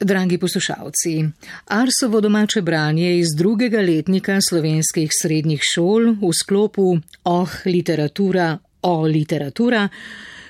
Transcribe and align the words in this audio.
Dragi 0.00 0.38
poslušalci, 0.38 1.24
Arsovo 1.66 2.20
domače 2.20 2.62
branje 2.62 3.18
iz 3.18 3.26
drugega 3.36 3.80
letnika 3.80 4.38
slovenskih 4.48 5.10
srednjih 5.22 5.60
šol 5.74 6.12
v 6.20 6.32
sklopu 6.42 6.98
Oh 7.24 7.50
literatura, 7.64 8.58
o 8.82 9.02
literatura 9.02 9.88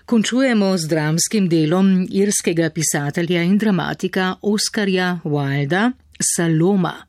končujemo 0.04 0.78
z 0.78 0.88
dramskim 0.88 1.48
delom 1.48 2.08
irskega 2.10 2.70
pisatelja 2.70 3.42
in 3.42 3.58
dramatika 3.58 4.34
Oskarja 4.42 5.20
Wilda 5.24 5.92
Saloma. 6.34 7.06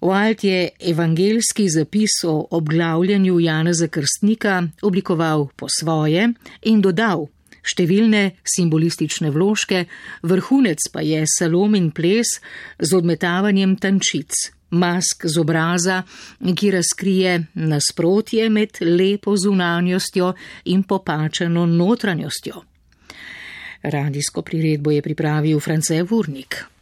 Wild 0.00 0.44
je 0.44 0.68
evangelski 0.80 1.68
zapis 1.68 2.22
o 2.24 2.46
obglavljanju 2.50 3.40
Janeza 3.40 3.88
Krstnika 3.88 4.62
oblikoval 4.82 5.48
po 5.56 5.66
svoje 5.80 6.32
in 6.62 6.80
dodal 6.80 7.26
številne 7.66 8.36
simbolistične 8.46 9.30
vložke, 9.34 9.86
vrhunec 10.22 10.88
pa 10.92 11.02
je 11.02 11.24
salomin 11.26 11.90
ples 11.90 12.38
z 12.78 12.90
odmetavanjem 12.96 13.76
tančic, 13.80 14.32
mask 14.70 15.26
z 15.26 15.40
obraza, 15.40 16.02
ki 16.40 16.70
razkrije 16.70 17.34
nasprotje 17.66 18.48
med 18.50 18.80
lepo 18.82 19.36
zunanjostjo 19.36 20.32
in 20.72 20.82
popačeno 20.82 21.66
notranjostjo. 21.66 22.62
Radijsko 23.86 24.42
priredbo 24.42 24.90
je 24.90 25.02
pripravil 25.02 25.60
France 25.60 26.02
Vurnik. 26.02 26.75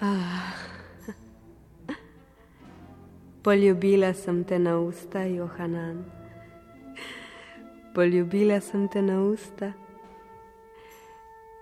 Ah. 0.00 0.54
Poljubila 3.42 4.12
sem 4.14 4.44
te 4.44 4.58
na 4.58 4.76
usta, 4.78 5.24
Johanan. 5.26 6.04
Poljubila 7.94 8.60
sem 8.60 8.88
te 8.88 9.02
na 9.02 9.18
usta. 9.22 9.72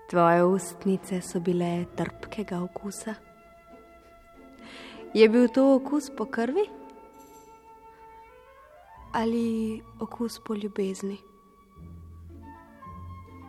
Tvoje 0.09 0.43
ustnice 0.45 1.21
so 1.21 1.39
bile 1.39 1.85
trpkega 1.97 2.61
okusa. 2.61 3.15
Je 5.13 5.29
bil 5.29 5.49
to 5.49 5.65
okus 5.75 6.11
po 6.17 6.25
krvi 6.25 6.69
ali 9.13 9.81
okus 9.99 10.39
po 10.45 10.55
ljubezni? 10.55 11.17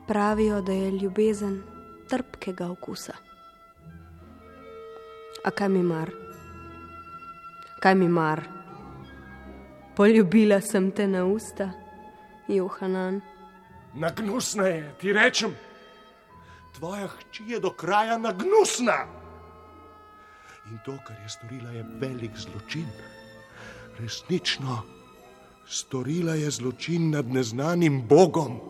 Pravijo, 0.07 0.63
da 0.63 0.73
je 0.73 0.91
ljubezen 0.91 1.63
trpkega 2.09 2.71
okusa. 2.71 3.28
A 5.45 5.51
kaj 5.51 5.69
mi 5.69 5.83
mar? 5.83 6.11
Kaj 7.81 7.95
mi 7.95 8.09
mar? 8.09 8.43
Poljubila 9.97 10.61
sem 10.61 10.91
te 10.91 11.07
na 11.07 11.25
usta, 11.25 11.71
Johanan. 12.49 13.21
Nagnusna 13.95 14.67
je, 14.67 14.95
ti 15.01 15.13
rečem. 15.13 15.55
Tvoja 16.79 17.09
hči 17.09 17.45
je 17.49 17.61
do 17.61 17.71
kraja 17.71 18.19
nagnusna. 18.19 19.07
In 20.71 20.79
to, 20.85 20.99
kar 21.07 21.17
je 21.23 21.29
storila, 21.29 21.71
je 21.71 21.85
velik 22.01 22.37
zločin. 22.37 22.87
Resnično, 23.99 24.83
storila 25.67 26.35
je 26.35 26.51
zločin 26.51 27.11
nad 27.11 27.27
neznanim 27.27 28.03
Bogom. 28.09 28.61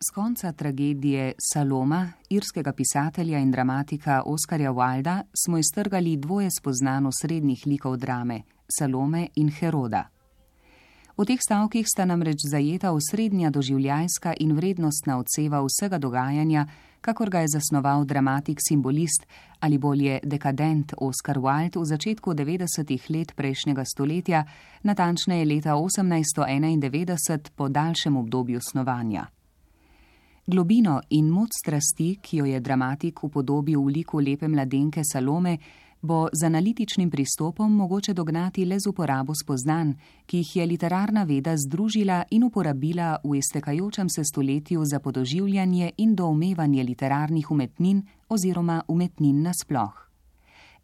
Z 0.00 0.10
konca 0.14 0.52
tragedije 0.52 1.32
Saloma, 1.52 2.12
irskega 2.30 2.72
pisatelja 2.72 3.38
in 3.38 3.50
dramatika 3.50 4.22
Oskarja 4.26 4.72
Wilda, 4.72 5.22
smo 5.44 5.58
iztrgali 5.58 6.16
dvoje 6.16 6.50
spoznano 6.50 7.10
srednjih 7.12 7.62
likov 7.66 7.96
drame: 7.96 8.42
Salome 8.78 9.28
in 9.34 9.50
Heroda. 9.50 10.08
V 11.16 11.24
teh 11.26 11.40
stavkih 11.42 11.86
sta 11.88 12.04
namreč 12.04 12.38
zajeta 12.50 12.92
osrednja 12.92 13.50
doživljajska 13.50 14.34
in 14.40 14.52
vrednostna 14.52 15.18
odseva 15.18 15.64
vsega 15.66 15.98
dogajanja, 15.98 16.66
kakor 17.00 17.30
ga 17.30 17.40
je 17.40 17.48
zasnoval 17.48 18.04
dramatik 18.04 18.58
simbolist 18.68 19.26
ali 19.60 19.78
bolje 19.78 20.20
dekadent 20.22 20.94
Oskar 20.96 21.38
Wilde 21.38 21.80
v 21.80 21.84
začetku 21.84 22.34
90-ih 22.34 23.10
let 23.10 23.32
prejšnjega 23.36 23.84
stoletja, 23.84 24.44
natančneje 24.82 25.44
leta 25.44 25.74
1891 25.74 27.50
po 27.56 27.68
daljšem 27.68 28.16
obdobju 28.16 28.60
snovanja. 28.60 29.26
Globino 30.50 31.02
in 31.08 31.26
moč 31.28 31.58
strasti, 31.60 32.14
ki 32.24 32.38
jo 32.38 32.46
je 32.48 32.56
dramatik 32.64 33.20
upodobil 33.22 33.82
v 33.84 33.98
liku 33.98 34.16
lepe 34.16 34.48
mladenke 34.48 35.02
Salome, 35.04 35.58
bo 36.00 36.30
z 36.32 36.46
analitičnim 36.48 37.10
pristopom 37.10 37.74
mogoče 37.76 38.14
dognati 38.14 38.64
le 38.64 38.78
z 38.80 38.88
uporabo 38.88 39.34
spoznanj, 39.36 39.92
ki 40.24 40.40
jih 40.40 40.54
je 40.56 40.66
literarna 40.66 41.26
veda 41.28 41.52
združila 41.52 42.22
in 42.30 42.46
uporabila 42.48 43.18
v 43.24 43.36
iztekajočem 43.36 44.08
se 44.08 44.24
stoletju 44.24 44.84
za 44.84 45.00
podoživljanje 45.00 45.92
in 45.98 46.14
doumevanje 46.14 46.82
literarnih 46.82 47.50
umetnin 47.50 48.00
oziroma 48.28 48.80
umetnin 48.88 49.42
nasploh. 49.42 50.08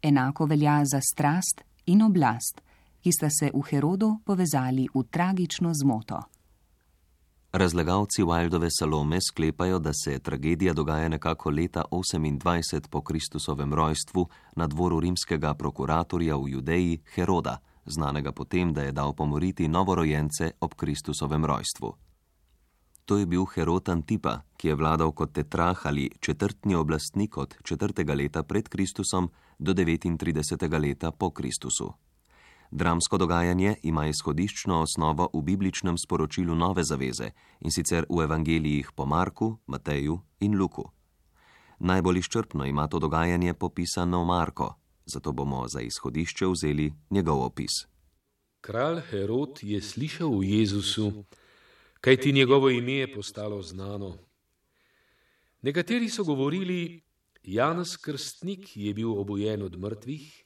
Enako 0.01 0.45
velja 0.45 0.83
za 0.85 1.01
strast 1.01 1.65
in 1.85 2.05
oblast, 2.05 2.61
ki 3.01 3.11
sta 3.11 3.33
se 3.33 3.49
v 3.49 3.65
Herodu 3.65 4.19
povezali 4.25 4.85
v 4.93 5.03
tragično 5.09 5.73
zmoto. 5.73 6.34
Razlagalci 7.57 8.23
Wildove 8.23 8.67
Salome 8.79 9.21
sklepajo, 9.21 9.79
da 9.79 9.93
se 9.93 10.19
tragedija 10.19 10.73
dogaja 10.73 11.09
nekako 11.09 11.49
leta 11.49 11.83
28 11.91 12.87
po 12.89 13.01
Kristusovem 13.01 13.73
rojstvu 13.73 14.27
na 14.55 14.67
dvoru 14.67 14.99
rimskega 14.99 15.53
prokuratorja 15.53 16.35
v 16.35 16.49
Judeji 16.49 16.99
Heroda, 17.13 17.57
znanega 17.85 18.31
potem, 18.31 18.73
da 18.73 18.81
je 18.83 18.91
dal 18.91 19.13
pomoriti 19.13 19.67
novorojence 19.67 20.51
ob 20.59 20.73
Kristusovem 20.73 21.45
rojstvu. 21.45 21.93
To 23.05 23.17
je 23.17 23.25
bil 23.25 23.45
Herod 23.45 23.89
Antipa, 23.89 24.41
ki 24.57 24.67
je 24.67 24.75
vladal 24.75 25.11
kot 25.11 25.31
tetrah 25.33 25.85
ali 25.85 26.11
četrtni 26.19 26.75
oblastnik 26.75 27.37
od 27.37 27.55
četrtega 27.63 28.13
leta 28.13 28.43
pred 28.43 28.69
Kristusom 28.69 29.31
do 29.59 29.73
39. 29.73 30.81
leta 30.81 31.11
po 31.11 31.29
Kristusu. 31.29 31.93
Dramsko 32.71 33.17
dogajanje 33.17 33.75
ima 33.83 34.07
izhodiščno 34.07 34.81
osnovo 34.81 35.29
v 35.33 35.41
bibličnem 35.41 35.97
sporočilu 35.97 36.55
Nove 36.55 36.83
zaveze 36.83 37.29
in 37.59 37.71
sicer 37.71 38.05
v 38.09 38.23
evangelijih 38.23 38.91
po 38.95 39.05
Marku, 39.05 39.57
Mateju 39.67 40.19
in 40.39 40.57
Luku. 40.57 40.89
Najbolj 41.79 42.17
izčrpno 42.19 42.65
ima 42.65 42.87
to 42.87 42.99
dogajanje 42.99 43.53
popisano 43.53 44.25
Marko, 44.25 44.73
zato 45.05 45.31
bomo 45.31 45.67
za 45.67 45.81
izhodišče 45.81 46.45
vzeli 46.47 46.93
njegov 47.09 47.43
opis. 47.43 47.71
Kralj 48.61 49.01
Herod 49.01 49.59
je 49.61 49.81
slišal 49.81 50.39
o 50.39 50.43
Jezusu, 50.43 51.23
kaj 52.01 52.17
ti 52.17 52.31
njegovo 52.31 52.69
ime 52.69 52.93
je 52.93 53.13
postalo 53.13 53.61
znano. 53.61 54.17
Nekateri 55.61 56.09
so 56.09 56.23
govorili, 56.23 57.01
Janus 57.43 57.97
Krstnik 57.97 58.77
je 58.77 58.93
bil 58.93 59.19
obojen 59.19 59.61
od 59.61 59.79
mrtvih 59.79 60.44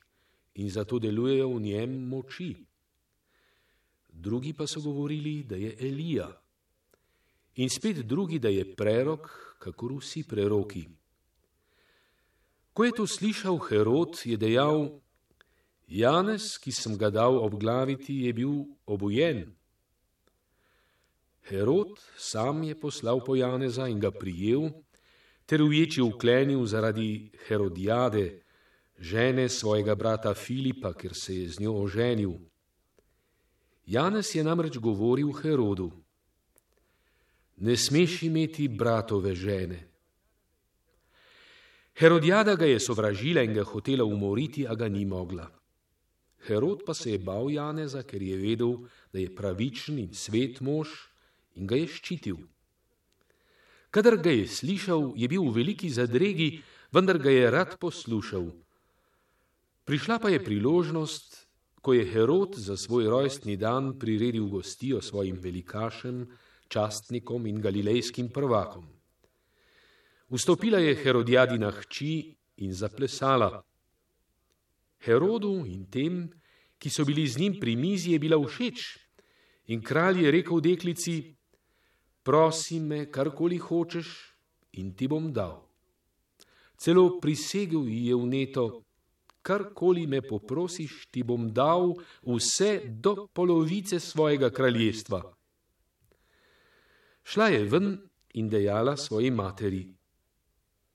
in 0.60 0.70
zato 0.70 1.00
delujejo 1.00 1.48
v 1.56 1.62
njem 1.62 1.92
moči. 2.12 2.52
Drugi 4.10 4.54
pa 4.54 4.68
so 4.68 4.82
govorili, 4.82 5.44
da 5.44 5.56
je 5.56 5.76
Elija. 5.80 6.28
In 7.56 7.70
spet 7.70 8.04
drugi, 8.04 8.40
da 8.40 8.50
je 8.50 8.66
prerok, 8.76 9.30
kakor 9.60 9.94
vsi 10.00 10.24
preroki. 10.28 10.88
Ko 12.74 12.84
je 12.84 12.92
to 12.96 13.08
slišal 13.08 13.60
Herod, 13.60 14.20
je 14.24 14.38
dejal: 14.38 15.00
Janez, 15.88 16.58
ki 16.60 16.72
sem 16.72 16.98
ga 16.98 17.10
dal 17.10 17.40
obglaviti, 17.40 18.24
je 18.28 18.34
bil 18.34 18.54
obojen. 18.86 19.48
Herod 21.50 21.98
sam 22.18 22.64
je 22.64 22.76
poslal 22.76 23.24
po 23.26 23.36
Janeza 23.36 23.88
in 23.88 24.00
ga 24.00 24.12
prijel, 24.12 24.70
ter 25.50 25.64
v 25.64 25.82
ječi 25.82 26.02
uklenil 26.02 26.62
zaradi 26.70 27.32
Herodijade, 27.48 28.44
žene 29.00 29.50
svojega 29.50 29.96
brata 29.96 30.34
Filipa, 30.34 30.94
ker 30.94 31.16
se 31.16 31.36
je 31.36 31.50
z 31.50 31.60
njo 31.60 31.74
oženil. 31.84 32.34
Janez 33.86 34.36
je 34.36 34.44
namreč 34.44 34.78
govoril 34.78 35.32
Herodu: 35.32 35.92
Ne 37.58 37.78
smeš 37.78 38.24
imeti 38.24 38.68
bratove 38.68 39.36
žene. 39.36 39.88
Herodijada 42.00 42.56
ga 42.56 42.66
je 42.66 42.80
sovražila 42.80 43.42
in 43.44 43.54
ga 43.54 43.64
hotela 43.64 44.06
umoriti, 44.06 44.68
a 44.68 44.76
ga 44.76 44.88
ni 44.88 45.06
mogla. 45.06 45.50
Herod 46.48 46.86
pa 46.86 46.94
se 46.94 47.12
je 47.12 47.20
bal 47.20 47.50
Janeza, 47.52 48.04
ker 48.04 48.22
je 48.22 48.38
vedel, 48.38 48.88
da 49.12 49.20
je 49.20 49.36
pravičen 49.36 50.00
in 50.00 50.14
svet 50.14 50.62
mož 50.62 50.88
in 51.56 51.68
ga 51.68 51.76
je 51.76 51.88
ščitil. 51.88 52.38
Kadar 53.92 54.16
ga 54.22 54.32
je 54.32 54.48
slišal, 54.48 55.12
je 55.18 55.28
bil 55.28 55.44
v 55.50 55.56
veliki 55.60 55.90
zadregi, 55.90 56.62
vendar 56.94 57.20
ga 57.20 57.34
je 57.34 57.52
rad 57.52 57.76
poslušal. 57.82 58.48
Prišla 59.90 60.20
pa 60.22 60.30
je 60.30 60.38
priložnost, 60.38 61.50
ko 61.82 61.98
je 61.98 62.06
Herod 62.06 62.54
za 62.54 62.78
svoj 62.78 63.10
rojstni 63.10 63.58
dan 63.58 63.98
priredil 64.00 64.46
gostijo 64.46 65.02
svojim 65.02 65.40
velikašem, 65.42 66.28
častnikom 66.68 67.48
in 67.50 67.58
galilejskim 67.58 68.30
prvakom. 68.30 68.86
Vstopila 70.30 70.78
je 70.78 70.94
Herodijadina 70.94 71.72
hči 71.72 72.38
in 72.62 72.74
zaplesala. 72.74 73.64
Herodu 75.02 75.66
in 75.66 75.90
tem, 75.90 76.30
ki 76.78 76.90
so 76.94 77.02
bili 77.02 77.26
z 77.26 77.42
njim 77.42 77.56
pri 77.58 77.74
mizi, 77.76 78.12
je 78.14 78.20
bila 78.20 78.38
všeč 78.38 78.84
in 79.74 79.82
kralj 79.82 80.22
je 80.22 80.32
rekel 80.32 80.62
deklici: 80.62 81.34
Prosi 82.22 82.78
me, 82.80 83.10
karkoli 83.10 83.58
hočeš, 83.58 84.38
in 84.78 84.94
ti 84.94 85.08
bom 85.08 85.34
dal. 85.34 85.66
Celo 86.78 87.18
prisegel 87.18 87.90
ji 87.90 88.06
je 88.14 88.16
vneto: 88.16 88.86
Karkoli 89.50 90.06
me 90.08 90.22
poprosiš, 90.22 91.08
ti 91.10 91.24
bom 91.26 91.48
dal 91.50 91.96
vse 92.22 92.84
do 92.86 93.26
polovice 93.34 93.98
svojega 94.00 94.52
kraljestva. 94.54 95.24
Šla 97.24 97.48
je 97.50 97.64
ven 97.66 97.88
in 98.34 98.50
dejala 98.50 98.94
svoji 98.98 99.32
materi: 99.32 99.88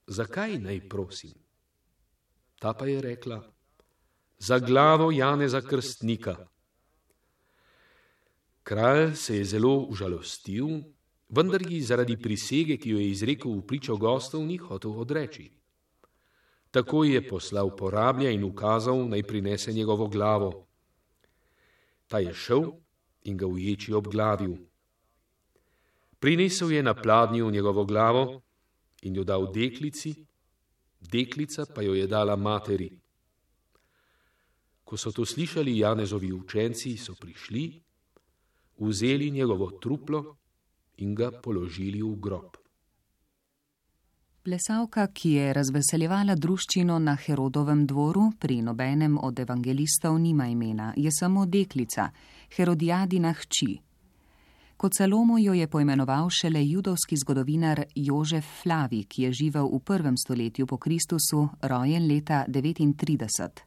Zakaj 0.07 0.59
naj 0.59 0.81
prosim? 0.89 1.35
Ta 2.59 2.75
pa 2.79 2.87
je 2.87 3.01
rekla: 3.03 3.43
Za 4.39 4.59
glavo 4.59 5.11
Janeza 5.11 5.61
Krstnika. 5.61 6.37
Kralj 8.63 9.15
se 9.15 9.37
je 9.37 9.45
zelo 9.45 9.77
užalostil, 9.91 10.69
vendar 11.29 11.63
ji 11.63 11.81
zaradi 11.81 12.17
prisege, 12.17 12.77
ki 12.77 12.91
jo 12.91 12.99
je 12.99 13.11
izrekel 13.11 13.51
v 13.51 13.67
pričo 13.67 13.97
gostov, 13.97 14.47
ni 14.47 14.57
hotel 14.57 14.95
odreči. 15.01 15.51
Tako 16.75 17.05
je 17.05 17.21
poslal 17.23 17.71
porablja 17.77 18.33
in 18.35 18.43
ukazal, 18.45 19.05
naj 19.07 19.23
prinese 19.23 19.73
njegovo 19.73 20.09
glavo. 20.09 20.67
Ta 22.11 22.19
je 22.19 22.33
šel 22.35 22.65
in 23.31 23.37
ga 23.37 23.47
uječi 23.47 23.93
obglavil. 23.93 24.57
Prinesel 26.19 26.73
je 26.73 26.83
na 26.83 26.95
pladnju 26.95 27.51
njegovo 27.51 27.85
glavo 27.85 28.43
in 29.03 29.15
jo 29.17 29.25
dal 29.25 29.47
deklici, 29.53 30.15
deklica 31.01 31.67
pa 31.75 31.83
jo 31.83 31.95
je 31.95 32.07
dala 32.07 32.37
materi. 32.37 32.91
Ko 34.85 34.97
so 34.97 35.13
to 35.13 35.25
slišali 35.25 35.79
Janezovi 35.79 36.33
učenci, 36.33 36.97
so 36.97 37.15
prišli, 37.21 37.83
vzeli 38.79 39.31
njegovo 39.31 39.71
truplo 39.71 40.37
in 40.97 41.15
ga 41.15 41.31
položili 41.31 42.03
v 42.03 42.17
grob. 42.17 42.64
Plesavka, 44.45 45.07
ki 45.07 45.31
je 45.31 45.53
razveseljevala 45.57 46.35
druščino 46.37 46.99
na 47.01 47.15
Herodovem 47.17 47.87
dvoru, 47.89 48.27
pri 48.39 48.59
nobenem 48.63 49.15
od 49.17 49.39
evangelistov 49.41 50.19
nima 50.21 50.51
imena, 50.53 50.91
je 50.97 51.09
samo 51.13 51.47
deklica, 51.47 52.11
Herodijadina 52.57 53.33
hči. 53.33 53.79
Kot 54.77 54.99
Salomo 54.99 55.39
jo 55.39 55.55
je 55.57 55.69
poimenoval 55.69 56.29
šele 56.31 56.61
judovski 56.67 57.17
zgodovinar 57.17 57.87
Jožef 57.95 58.51
Flavi, 58.63 59.05
ki 59.05 59.23
je 59.23 59.33
živel 59.33 59.71
v 59.73 59.81
prvem 59.81 60.17
stoletju 60.17 60.67
po 60.67 60.77
Kristusu, 60.77 61.49
rojen 61.63 62.05
leta 62.07 62.45
39. 62.49 63.65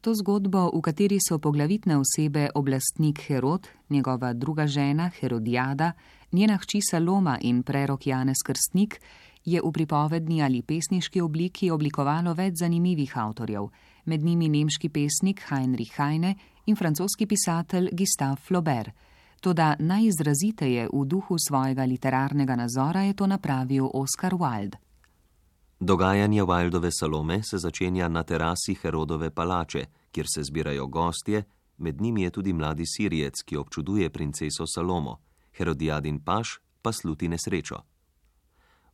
To 0.00 0.14
zgodbo, 0.14 0.66
v 0.74 0.80
kateri 0.80 1.18
so 1.20 1.38
poglavitne 1.38 1.96
osebe 1.96 2.50
oblastnik 2.54 3.24
Herod, 3.28 3.68
njegova 3.88 4.32
druga 4.32 4.66
žena 4.66 5.08
Herodijada, 5.08 5.92
njena 6.32 6.58
hči 6.58 6.84
Saloma 6.90 7.38
in 7.40 7.62
prerok 7.62 8.06
Janez 8.06 8.44
Krstnik, 8.44 9.00
je 9.50 9.60
v 9.64 9.72
pripovedni 9.72 10.42
ali 10.42 10.62
pesniški 10.62 11.20
obliki 11.20 11.70
oblikovalo 11.70 12.34
več 12.34 12.60
zanimivih 12.62 13.16
avtorjev, 13.18 13.68
med 14.04 14.22
njimi 14.22 14.48
nemški 14.48 14.88
pesnik 14.88 15.42
Heinrich 15.48 15.96
Heine 15.98 16.34
in 16.66 16.76
francoski 16.76 17.26
pisatelj 17.26 17.90
Gustave 17.92 18.36
Flaubert. 18.36 18.94
Toda 19.40 19.76
najizraziteje 19.78 20.88
v 20.92 21.04
duhu 21.08 21.38
svojega 21.38 21.84
literarnega 21.84 22.56
nazora 22.56 23.02
je 23.02 23.14
to 23.14 23.26
napravil 23.26 23.88
Oscar 23.92 24.34
Wilde. 24.34 24.76
Dogajanje 25.80 26.42
Wildove 26.42 26.90
Salome 26.92 27.42
se 27.42 27.58
začenja 27.58 28.08
na 28.08 28.22
terasi 28.22 28.74
Herodove 28.74 29.30
palače, 29.30 29.86
kjer 30.12 30.26
se 30.34 30.42
zbirajo 30.42 30.86
gostje, 30.86 31.44
med 31.78 32.00
njimi 32.00 32.22
je 32.22 32.30
tudi 32.30 32.52
mladi 32.52 32.86
Sirijec, 32.86 33.42
ki 33.42 33.56
občuduje 33.56 34.10
princeso 34.10 34.66
Salomo, 34.66 35.16
Herodijadin 35.56 36.20
paš 36.20 36.60
pa 36.82 36.92
sluti 36.92 37.28
nesrečo. 37.28 37.80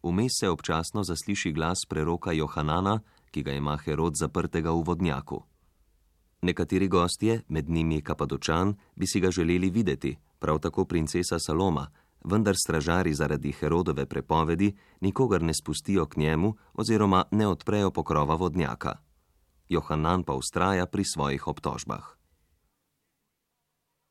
Vmes 0.06 0.32
se 0.40 0.48
občasno 0.48 1.02
zasliši 1.02 1.52
glas 1.52 1.78
preroka 1.88 2.32
Johanana, 2.32 3.00
ki 3.30 3.42
ga 3.42 3.52
ima 3.52 3.76
Herod 3.76 4.14
zaprtega 4.14 4.70
v 4.70 4.82
vodnjaku. 4.86 5.42
Nekateri 6.42 6.88
gostje, 6.88 7.42
med 7.48 7.68
njimi 7.68 8.02
Kapadočan, 8.02 8.76
bi 8.94 9.06
si 9.06 9.20
ga 9.20 9.30
želeli 9.30 9.70
videti, 9.70 10.16
prav 10.38 10.58
tako 10.58 10.84
princesa 10.84 11.38
Saloma, 11.38 11.90
vendar 12.24 12.54
stražari 12.56 13.14
zaradi 13.14 13.52
Herodove 13.52 14.06
prepovedi 14.06 14.76
nikogar 15.00 15.42
ne 15.42 15.54
spustijo 15.54 16.06
k 16.06 16.16
njemu 16.16 16.54
oziroma 16.74 17.24
ne 17.30 17.46
odprejo 17.46 17.90
pokrova 17.90 18.34
vodnjaka. 18.34 18.96
Johanan 19.68 20.22
pa 20.22 20.34
ustraja 20.34 20.86
pri 20.86 21.04
svojih 21.04 21.46
obtožbah. 21.46 22.16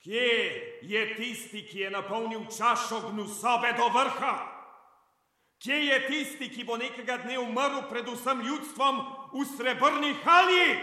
Kje 0.03 0.81
je 0.81 1.15
tisti, 1.15 1.63
ki 1.71 1.79
je 1.79 1.91
napolnil 1.91 2.45
čašo 2.57 3.09
gnusobe 3.11 3.73
do 3.77 3.87
vrha? 3.99 4.54
Kje 5.65 5.85
je 5.85 6.07
tisti, 6.07 6.49
ki 6.49 6.63
bo 6.63 6.75
nekega 6.77 7.15
dne 7.23 7.39
umrl 7.41 7.87
pred 7.89 8.05
vsem 8.05 8.41
ljudstvom 8.45 8.99
v 9.33 9.45
srebrni 9.49 10.11
halji? 10.21 10.77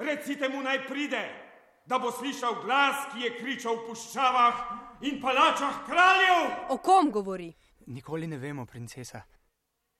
Recite 0.00 0.48
mu 0.48 0.62
naj 0.64 0.86
pride, 0.88 1.20
da 1.84 1.98
bo 1.98 2.08
slišal 2.08 2.62
glas, 2.64 3.04
ki 3.12 3.26
je 3.26 3.34
kričal 3.36 3.76
v 3.76 3.90
puščavah 3.90 4.64
in 5.04 5.20
palačah 5.20 5.84
kraljev. 5.84 6.72
O 6.72 6.80
kom 6.80 7.12
govori? 7.12 7.52
Nikoli 7.92 8.26
ne 8.26 8.40
vemo, 8.40 8.64
princesa. 8.64 9.20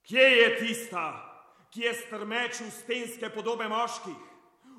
Kje 0.08 0.25
je 0.25 0.50
tista, 0.56 1.05
ki 1.69 1.84
je 1.84 1.94
strmečil 2.00 2.73
stenske 2.73 3.28
podobe 3.28 3.69
moških, 3.69 4.20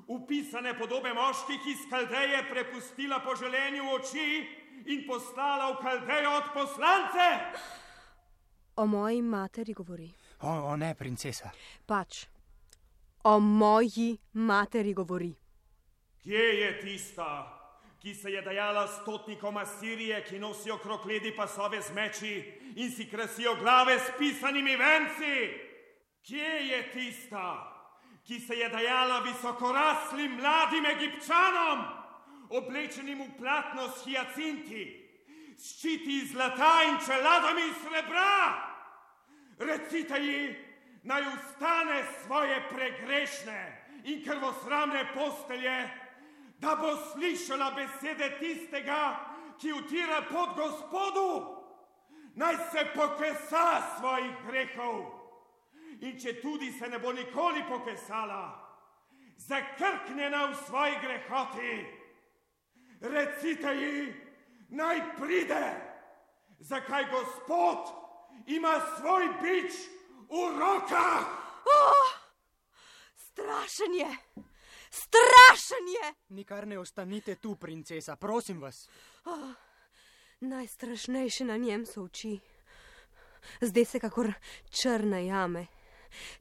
upisane 0.07 0.73
podobe 0.73 1.13
moških 1.13 1.69
iz 1.69 1.85
Kaldeje 1.89 2.47
prepustila 2.49 3.21
po 3.21 3.35
želenju 3.35 3.93
oči 3.93 4.47
in 4.89 5.05
poslala 5.05 5.75
v 5.75 5.83
Kaldejo 5.85 6.39
od 6.41 6.55
poslance? 6.55 7.27
O 8.77 8.85
moji 8.85 9.21
materi 9.21 9.73
govori. 9.73 10.13
O, 10.41 10.49
o 10.49 10.75
ne, 10.77 10.93
princesa. 10.95 11.49
Pač, 11.85 12.27
o 13.23 13.39
moji 13.39 14.17
materi 14.33 14.93
govori. 14.93 15.31
Kje 16.21 16.43
je 16.59 16.67
tista, 16.81 17.29
ki 17.99 18.13
se 18.13 18.29
je 18.31 18.41
dajala 18.41 18.85
stotnikom 18.87 19.57
Asirije, 19.57 20.21
ki 20.29 20.39
nosijo 20.39 20.77
krokledi 20.77 21.33
pasove 21.35 21.81
z 21.81 21.93
meči 21.93 22.35
in 22.75 22.91
si 22.91 23.09
krasijo 23.09 23.55
glave 23.55 23.97
s 23.99 24.13
pisanimi 24.19 24.75
venci? 24.77 25.49
Kje 26.21 26.53
je 26.69 26.83
tista, 26.93 27.49
ki 28.27 28.39
se 28.39 28.55
je 28.61 28.69
dajala 28.69 29.19
visokoraslim 29.19 30.37
mladim 30.37 30.85
egipčanom, 30.85 31.83
oblečenim 32.49 33.25
v 33.25 33.29
platno 33.39 33.89
s 33.89 34.05
hiacinti, 34.05 34.85
ščiti 35.57 36.21
iz 36.21 36.31
zlata 36.31 36.83
in 36.91 37.01
čeladami 37.01 37.69
iz 37.71 37.77
srebra? 37.81 38.66
Recite 39.57 40.19
ji, 40.19 40.55
naj 41.03 41.21
ustane 41.21 42.03
svoje 42.25 42.69
pregrešne 42.69 43.83
in 44.03 44.23
krvosramne 44.23 45.07
postelje, 45.13 45.89
da 46.59 46.75
bo 46.75 46.95
slišala 47.11 47.71
besede 47.71 48.37
tistega, 48.39 49.19
ki 49.61 49.73
utira 49.73 50.21
pod 50.31 50.49
gospodu, 50.55 51.57
naj 52.35 52.55
se 52.71 52.85
pokesa 52.95 53.81
svojih 53.97 54.33
grehov. 54.47 55.05
In 56.01 56.19
če 56.19 56.41
tudi 56.41 56.71
se 56.71 56.87
ne 56.89 56.99
bo 56.99 57.11
nikoli 57.11 57.63
pokesala, 57.69 58.43
zakrknjena 59.37 60.45
v 60.45 60.55
svoji 60.65 60.93
grehoti, 61.01 61.85
recite 63.01 63.73
ji, 63.75 64.13
naj 64.69 65.01
pride, 65.17 65.63
zakaj 66.59 67.05
gospod 67.11 68.06
ima 68.45 68.81
svoj 68.97 69.27
bič 69.41 69.73
v 70.29 70.59
rokah. 70.59 71.25
Oh, 71.67 72.09
strašen 73.15 73.93
je, 73.93 74.17
strašen 74.89 75.87
je. 75.87 76.13
Nikar 76.29 76.67
ne 76.67 76.79
ostanite 76.79 77.35
tu, 77.35 77.55
princesa, 77.55 78.15
prosim 78.15 78.61
vas. 78.61 78.89
Oh, 79.25 79.53
najstrašnejše 80.39 81.45
na 81.45 81.57
njem 81.57 81.85
so 81.85 82.03
oči. 82.03 82.39
Zdaj 83.61 83.85
se 83.85 83.99
kakor 83.99 84.33
črne 84.69 85.25
jame. 85.25 85.67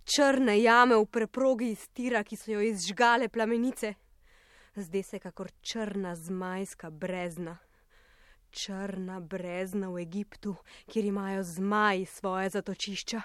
Črne 0.04 0.60
jame 0.62 0.96
v 0.96 1.06
preprogi 1.06 1.70
iz 1.70 1.88
tira, 1.88 2.24
ki 2.24 2.36
so 2.36 2.50
jo 2.50 2.60
izžgale 2.60 3.28
plamenice. 3.28 3.94
Zdaj 4.76 5.02
se 5.02 5.18
kakor 5.18 5.50
črna 5.60 6.14
zmajska 6.14 6.90
brezna 6.90 7.58
črna 8.56 9.20
brezna 9.20 9.90
v 9.92 10.00
Egiptu, 10.00 10.56
kjer 10.88 11.04
imajo 11.04 11.42
zmaji 11.42 12.06
svoje 12.06 12.50
zatočišča. 12.50 13.22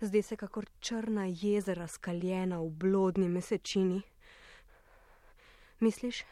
Zdaj 0.00 0.22
se 0.22 0.36
kakor 0.36 0.66
črna 0.80 1.26
jezera 1.28 1.86
skaljena 1.86 2.58
v 2.60 2.70
blodni 2.70 3.28
mesečini. 3.28 4.02
Misliš, 5.80 6.24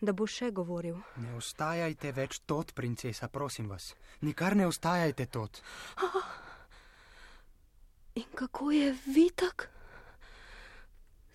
da 0.00 0.12
bo 0.12 0.26
še 0.26 0.50
govoril? 0.50 0.96
Ne 1.20 1.36
ostajajte 1.36 2.12
več 2.16 2.40
tot, 2.48 2.72
princesa, 2.74 3.28
prosim 3.28 3.68
vas. 3.68 3.92
Nikar 4.20 4.56
ne 4.56 4.66
ostajajte 4.66 5.26
tot. 5.26 5.62
In 8.16 8.28
kako 8.34 8.70
je 8.72 8.92
vitek? 9.06 9.68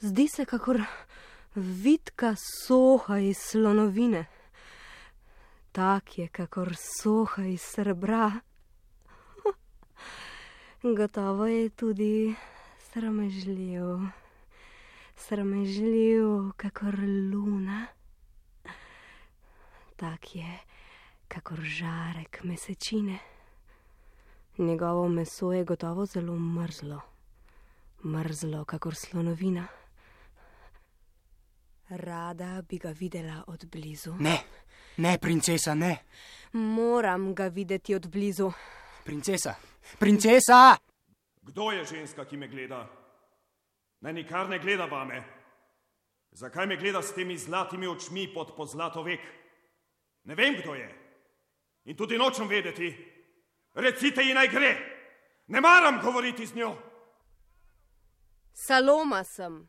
Zdi 0.01 0.27
se, 0.27 0.45
kakor 0.45 0.81
vitka 1.55 2.35
soha 2.41 3.19
iz 3.21 3.37
slonovine. 3.37 4.25
Tak 5.71 6.17
je, 6.17 6.27
kakor 6.27 6.75
soha 6.75 7.45
iz 7.45 7.61
srebra. 7.61 8.31
Gotovo 10.97 11.47
je 11.47 11.69
tudi 11.69 12.35
sramežljiv, 12.91 13.83
sramežljiv, 15.15 16.51
kakor 16.57 16.99
luna. 17.31 17.87
Tak 19.95 20.35
je, 20.35 20.59
kakor 21.27 21.59
žarek 21.63 22.43
mesečine. 22.43 23.19
Njegovo 24.57 25.07
meso 25.09 25.53
je 25.53 25.63
gotovo 25.63 26.05
zelo 26.05 26.35
mrzlo, 26.35 27.01
mrzlo, 28.05 28.65
kakor 28.65 28.95
slonovina. 28.95 29.67
Rada 31.89 32.61
bi 32.69 32.77
ga 32.77 32.89
videla 32.89 33.43
od 33.47 33.65
blizu. 33.65 34.15
Ne, 34.19 34.43
ne, 34.97 35.17
princesa, 35.17 35.75
ne. 35.75 35.97
Moram 36.53 37.35
ga 37.35 37.47
videti 37.47 37.95
od 37.95 38.07
blizu. 38.07 38.51
Princesa, 39.03 39.55
princesa! 39.99 40.77
Kdo 41.41 41.71
je 41.71 41.85
ženska, 41.85 42.25
ki 42.25 42.37
me 42.37 42.47
gleda? 42.47 42.87
Naj 44.01 44.13
nikar 44.13 44.49
ne 44.49 44.59
gleda 44.59 44.85
vame. 44.85 45.23
Zakaj 46.31 46.67
me 46.67 46.77
gleda 46.77 47.01
s 47.01 47.13
temi 47.13 47.37
zlatimi 47.37 47.87
očmi 47.87 48.33
pod 48.33 48.55
pozlato 48.55 49.03
vek? 49.03 49.19
Ne 50.23 50.35
vem, 50.35 50.55
kdo 50.61 50.75
je. 50.75 50.89
In 51.85 51.97
tudi 51.97 52.17
nočem 52.17 52.47
vedeti. 52.47 52.93
Recite 53.73 54.23
ji 54.23 54.33
naj 54.33 54.47
gre. 54.47 54.71
Ne 55.47 55.61
maram 55.61 55.99
govoriti 56.03 56.45
z 56.45 56.55
njo. 56.55 56.75
Saloma 58.53 59.23
sem, 59.23 59.67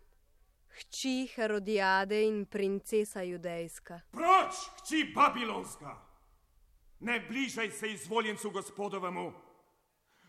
hči 0.73 1.29
Herodijade 1.35 2.23
in 2.23 2.45
princesa 2.47 3.23
judejska. 3.23 4.01
Proč, 4.11 4.55
hči 4.83 5.13
Babilonska! 5.15 5.97
Ne 7.01 7.21
bližaj 7.21 7.71
se 7.71 7.93
izvoljencu 7.93 8.51
gospodovemu. 8.51 9.33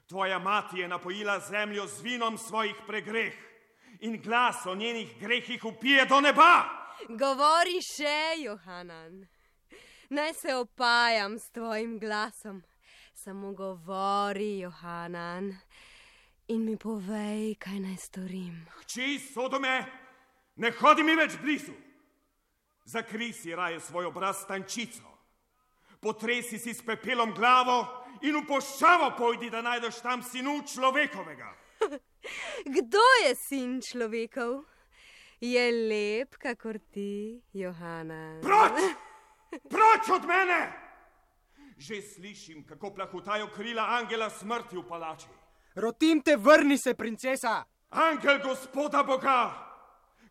Tvoja 0.07 0.39
mati 0.39 0.79
je 0.79 0.87
napojila 0.87 1.39
zemljo 1.39 1.87
z 1.87 2.01
vinom 2.01 2.37
svojih 2.37 2.75
pregreh 2.87 3.33
in 3.99 4.21
glas 4.21 4.65
o 4.65 4.75
njenih 4.75 5.19
grehih 5.19 5.65
upije 5.65 6.05
do 6.05 6.21
neba. 6.21 6.63
Govori 7.09 7.81
še, 7.81 8.43
Johanan. 8.43 9.27
Naj 10.09 10.33
se 10.33 10.55
opajam 10.55 11.39
s 11.39 11.49
tvojim 11.49 11.99
glasom. 11.99 12.63
Samo 13.13 13.53
govori, 13.53 14.59
Johanan, 14.59 15.55
in 16.47 16.65
mi 16.65 16.77
povej, 16.77 17.55
kaj 17.55 17.79
naj 17.79 17.97
storim. 17.97 18.65
Hči 18.81 19.19
Sodome, 19.19 20.02
ne 20.55 20.71
hodi 20.71 21.03
mi 21.03 21.15
več 21.15 21.37
blizu. 21.41 21.73
Zakri 22.85 23.31
si 23.33 23.55
raje 23.55 23.79
svoj 23.79 24.05
obraz 24.05 24.45
tančico. 24.47 25.07
Potresi 25.99 26.59
si 26.59 26.73
s 26.73 26.83
pepelom 26.83 27.31
glavo 27.31 27.79
in 28.21 28.35
v 28.35 28.45
poščavo 28.47 29.13
pojdi, 29.17 29.49
da 29.49 29.61
najdeš 29.63 30.01
tam 30.03 30.23
sinu 30.23 30.59
človekovega. 30.67 31.53
Kdo 32.75 33.03
je 33.23 33.35
sin 33.35 33.79
človekov? 33.81 34.63
Je 35.43 35.63
lep, 35.71 36.35
kakor 36.39 36.79
ti, 36.91 37.41
Johana. 37.53 38.39
Proč! 38.43 38.79
Proč 39.73 40.09
od 40.11 40.27
mene! 40.27 40.71
Že 41.77 42.01
slišim, 42.01 42.63
kako 42.63 42.93
plahutajo 42.95 43.47
krila 43.51 43.87
angela 43.97 44.29
smrti 44.29 44.77
v 44.77 44.83
palači. 44.87 45.27
Rotim 45.75 46.21
te, 46.21 46.37
vrni 46.37 46.77
se, 46.77 46.93
princesa! 46.93 47.63
Angel 47.89 48.39
gospoda 48.39 49.03
Boga, 49.03 49.72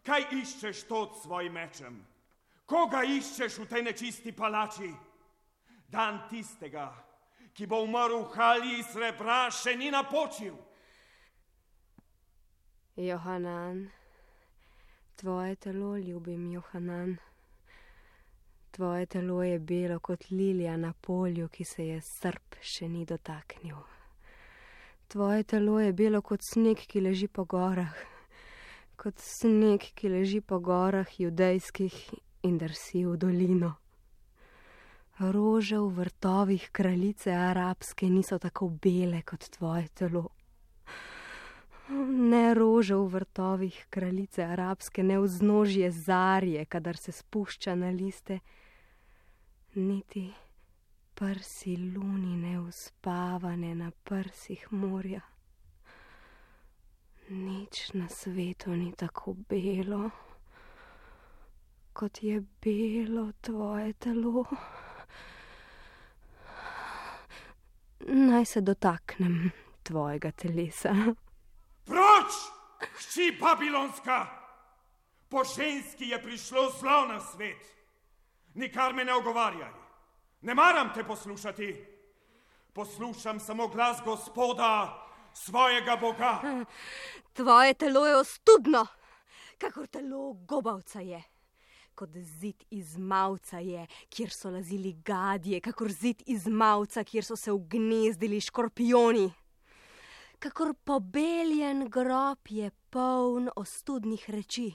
kaj 0.06 0.26
iščeš 0.40 0.85
tot 0.88 1.16
svojim 1.23 1.52
mečem? 1.52 1.97
Koga 2.66 3.02
iščeš 3.04 3.59
v 3.62 3.66
tej 3.68 3.82
nečisti 3.82 4.32
palači? 4.32 4.90
Dan 5.92 6.23
tistega, 6.30 6.88
ki 7.52 7.66
bo 7.68 7.82
umrl 7.85 8.23
v 8.23 8.30
halji 8.32 8.82
srebra, 8.87 9.50
še 9.52 9.76
ni 9.76 9.90
napočil. 9.92 10.54
Johanan, 12.97 13.90
tvoje 15.16 15.56
telo 15.56 15.97
ljubim, 15.97 16.50
Johanan. 16.52 17.18
Tvoje 18.73 19.06
telo 19.06 19.42
je 19.42 19.59
belo 19.59 19.99
kot 20.00 20.30
lilija 20.30 20.76
na 20.76 20.92
polju, 20.92 21.49
ki 21.49 21.64
se 21.64 21.87
je 21.87 22.00
srp 22.00 22.56
še 22.61 22.88
ni 22.88 23.04
dotaknil. 23.04 23.76
Tvoje 25.12 25.44
telo 25.44 25.76
je 25.80 25.92
belo 25.92 26.23
kot 26.25 26.40
sneg, 26.40 26.80
ki 26.88 27.04
leži 27.04 27.28
po 27.28 27.44
gorah, 27.44 27.92
kot 29.02 29.18
sneg, 29.18 29.82
ki 29.99 30.09
leži 30.12 30.40
po 30.40 30.61
gorah 30.62 31.09
judejskih 31.18 31.94
in 32.47 32.59
drsi 32.59 33.02
v 33.02 33.16
dolino. 33.18 33.73
Rože 35.18 35.78
v 35.78 35.88
vrtovih 35.97 36.68
kraljice 36.73 37.35
arabske 37.35 38.06
niso 38.11 38.38
tako 38.38 38.68
bele 38.68 39.25
kot 39.26 39.49
tvoje 39.56 39.88
telo. 39.88 40.28
Ne 42.30 42.54
rože 42.54 42.94
v 42.94 43.09
vrtovih 43.16 43.80
kraljice 43.90 44.47
arabske, 44.47 45.02
ne 45.02 45.18
vznožje 45.18 45.90
zarje, 45.90 46.64
kadar 46.64 46.97
se 46.97 47.12
spušča 47.12 47.75
na 47.75 47.90
liste, 47.90 48.38
niti 49.75 50.30
prsi 51.14 51.76
lunine 51.76 52.61
uspavane 52.61 53.75
na 53.75 53.90
prsih 54.04 54.66
morja. 54.71 55.31
Nič 57.32 57.96
na 57.96 58.08
svetu 58.08 58.76
ni 58.76 58.92
tako 58.92 59.32
belo, 59.48 60.10
kot 61.92 62.22
je 62.22 62.42
belo 62.60 63.32
tvoje 63.40 63.92
telo. 63.92 64.44
Naj 68.00 68.44
se 68.44 68.60
dotaknem 68.60 69.50
tvojega 69.82 70.30
telesa. 70.32 70.92
Proč, 71.84 72.32
hči 73.00 73.32
Babilonska! 73.40 74.26
Po 75.28 75.44
ženski 75.44 76.12
je 76.12 76.22
prišlo 76.22 76.70
zlo 76.80 77.06
na 77.08 77.20
svet. 77.20 77.64
Nikar 78.54 78.92
me 78.92 79.04
ne 79.04 79.14
ogovarjaj. 79.14 79.72
Ne 80.40 80.54
maram 80.54 80.92
te 80.94 81.04
poslušati. 81.04 81.84
Poslušam 82.72 83.40
samo 83.40 83.68
glas 83.68 84.04
gospoda, 84.04 85.01
svojega 85.34 85.96
Boga. 85.96 86.64
Tvoje 87.32 87.74
telo 87.74 88.06
je 88.06 88.16
ostudno, 88.16 88.86
kakor 89.58 89.86
telo 89.86 90.32
gobavca 90.32 91.00
je. 91.00 91.22
Kot 91.94 92.10
zid 92.16 92.64
iz 92.70 92.96
mavca 92.96 93.58
je, 93.58 93.86
kjer 94.08 94.30
so 94.30 94.50
lazili 94.50 94.92
gadje, 95.04 95.60
kakor 95.60 95.92
zid 95.92 96.22
iz 96.26 96.46
mavca, 96.46 97.04
kjer 97.04 97.24
so 97.24 97.36
se 97.36 97.52
ugnezdili 97.52 98.40
škorpioni. 98.40 99.32
Kakor 100.38 100.74
pobeljen 100.84 101.88
grob 101.90 102.38
je 102.48 102.70
poln 102.90 103.50
ostudnih 103.56 104.30
reči. 104.30 104.72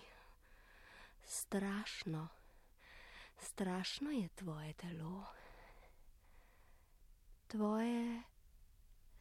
Strašno, 1.23 2.27
strašno 3.37 4.11
je 4.11 4.29
tvoje 4.29 4.73
telo. 4.73 5.25
Tvoje 7.47 8.23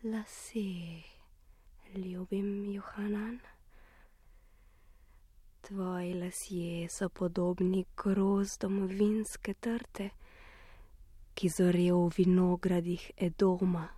lase, 0.02 1.02
ljubim 1.96 2.64
Johanan. 2.72 3.38
Tvoji 5.60 6.14
lasje 6.14 6.88
so 6.88 7.08
podobni 7.08 7.84
grozdom 7.96 8.86
vinske 8.86 9.54
trte, 9.54 10.10
ki 11.34 11.48
zorejo 11.48 11.98
v 12.06 12.12
vinogradih 12.18 13.10
Edoma, 13.16 13.88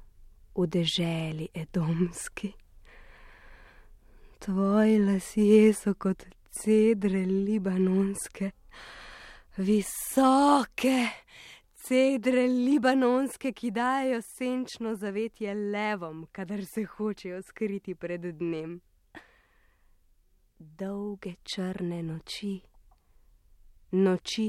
v 0.57 0.67
deželi 0.67 1.49
Edomski. 1.55 2.52
Tvoji 4.38 4.99
lasje 4.99 5.75
so 5.75 5.95
kot 5.95 6.25
cedre 6.50 7.26
libanonske, 7.26 8.50
visoke 9.57 10.99
cedre 11.88 12.47
libanonske, 12.47 13.52
ki 13.52 13.71
dajo 13.71 14.21
senčno 14.23 14.95
zavetje 14.95 15.54
levom, 15.54 16.26
kadar 16.33 16.61
se 16.66 16.85
hočejo 16.85 17.42
skriti 17.42 17.95
pred 17.95 18.21
dnem. 18.21 18.80
Dolge 20.59 21.35
črne 21.42 22.02
noči, 22.02 22.61
noči, 23.90 24.49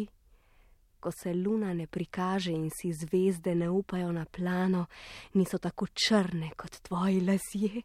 ko 0.99 1.11
se 1.11 1.33
luna 1.33 1.73
ne 1.73 1.87
prikaže 1.87 2.51
in 2.51 2.69
si 2.75 2.91
zvezde 2.93 3.55
ne 3.55 3.69
upajo 3.69 4.11
na 4.11 4.25
plano, 4.25 4.85
niso 5.33 5.57
tako 5.57 5.87
črne 5.87 6.51
kot 6.57 6.81
tvoji 6.83 7.21
lasje. 7.21 7.83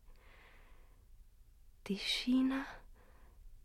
Tišina, 1.83 2.65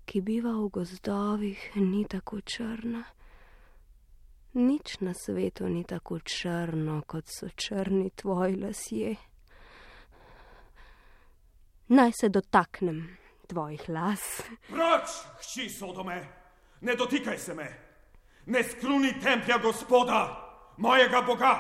ki 0.05 0.22
biva 0.22 0.53
v 0.53 0.69
gozdovih, 0.69 1.72
ni 1.75 2.05
tako 2.05 2.41
črna. 2.41 3.08
Nič 4.53 5.00
na 5.00 5.13
svetu 5.13 5.68
ni 5.70 5.84
tako 5.84 6.20
črno, 6.20 7.01
kot 7.08 7.25
so 7.29 7.50
črni 7.56 8.10
tvoji 8.10 8.56
lasje. 8.56 9.15
Naj 11.88 12.12
se 12.22 12.29
dotaknem 12.29 13.18
tvojih 13.48 13.89
las. 13.89 14.41
Proč, 14.70 15.10
hči 15.41 15.70
Sodome, 15.70 16.18
ne 16.82 16.96
dotikaj 16.96 17.38
se 17.38 17.53
me, 17.53 17.68
ne 18.46 18.63
skruni 18.63 19.20
templja 19.22 19.58
gospoda, 19.58 20.22
mojega 20.77 21.22
Boga. 21.22 21.53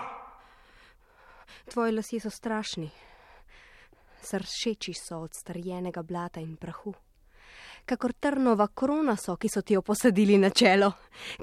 Tvoji 1.69 1.93
lasje 1.93 2.19
so 2.19 2.29
strašni, 2.29 2.89
sršeči 4.21 4.93
so 4.93 5.21
od 5.21 5.33
starjenega 5.33 6.01
blata 6.03 6.41
in 6.41 6.57
prahu. 6.57 6.93
Kakor 7.89 8.13
trnova 8.13 8.67
krona 8.67 9.15
so, 9.17 9.33
ki 9.41 9.49
so 9.49 9.63
ti 9.65 9.73
jo 9.73 9.81
posadili 9.81 10.37
na 10.37 10.51
čelo, 10.53 10.91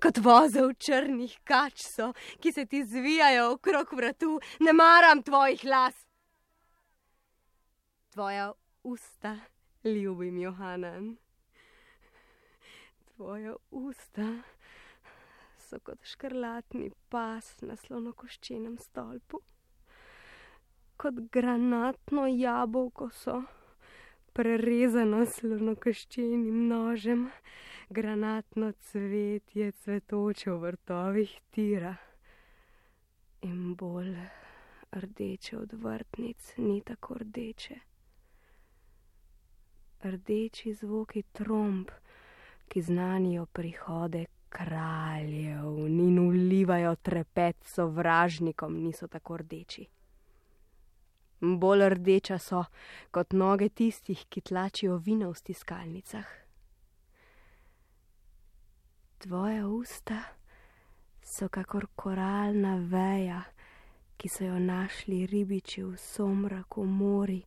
kot 0.03 0.21
voze 0.23 0.63
v 0.63 0.77
črnih 0.79 1.33
kač 1.43 1.83
so, 1.83 2.13
ki 2.39 2.53
se 2.55 2.67
ti 2.71 2.85
zvijajo 2.87 3.49
okrog 3.57 3.95
vratu, 3.99 4.39
ne 4.61 4.73
maram 4.73 5.25
tvojih 5.27 5.65
las. 5.65 5.99
Tvoja 8.15 8.53
usta, 8.87 9.35
ljubim 9.85 10.39
Johanan. 10.39 11.17
Tvoja 13.17 13.57
usta 13.71 14.31
so 15.67 15.83
kot 15.83 15.99
škrlatni 16.07 16.93
pas 17.11 17.51
na 17.67 17.75
slonokoščenem 17.77 18.79
stolpu 18.79 19.43
kot 20.97 21.15
granatno 21.33 22.27
jabolko 22.27 23.11
so, 23.13 23.43
prerezano 24.37 25.23
slonokoščenim 25.25 26.57
nožem, 26.69 27.23
granatno 27.89 28.69
cvetje 28.89 29.71
cvetoče 29.73 30.51
v 30.51 30.59
vrtovih 30.65 31.33
tira. 31.57 31.95
In 33.49 33.73
bolj 33.81 34.13
rdeče 34.93 35.57
od 35.57 35.73
vrtnic 35.73 36.53
ni 36.59 36.83
tako 36.85 37.17
rdeče. 37.23 37.79
Rdeči 40.05 40.75
zvoki 40.83 41.25
tromb, 41.33 41.89
ki 42.69 42.83
znanijo 42.83 43.47
prihode 43.47 44.27
kraljev 44.49 45.87
in 45.89 46.19
ulivajo 46.19 46.95
trepet 46.97 47.57
sovražnikom, 47.65 48.83
niso 48.85 49.09
tako 49.09 49.37
rdeči 49.37 49.96
bolj 51.41 51.89
rdeča 51.89 52.39
so 52.39 52.65
kot 53.11 53.33
noge 53.33 53.69
tistih, 53.69 54.27
ki 54.29 54.41
tlačijo 54.41 54.97
vino 54.97 55.31
v 55.31 55.39
stiskalnicah. 55.39 56.27
Tvoja 59.19 59.67
usta 59.67 60.23
so 61.25 61.49
kakor 61.49 61.87
koralna 61.97 62.77
veja, 62.77 63.43
ki 64.17 64.29
so 64.29 64.45
jo 64.45 64.59
našli 64.59 65.27
ribiči 65.27 65.83
v 65.83 65.97
somraku 65.97 66.85
mori 66.85 67.43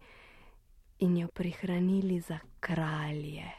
in 0.99 1.17
jo 1.17 1.27
prihranili 1.27 2.19
za 2.21 2.39
kralje. 2.59 3.49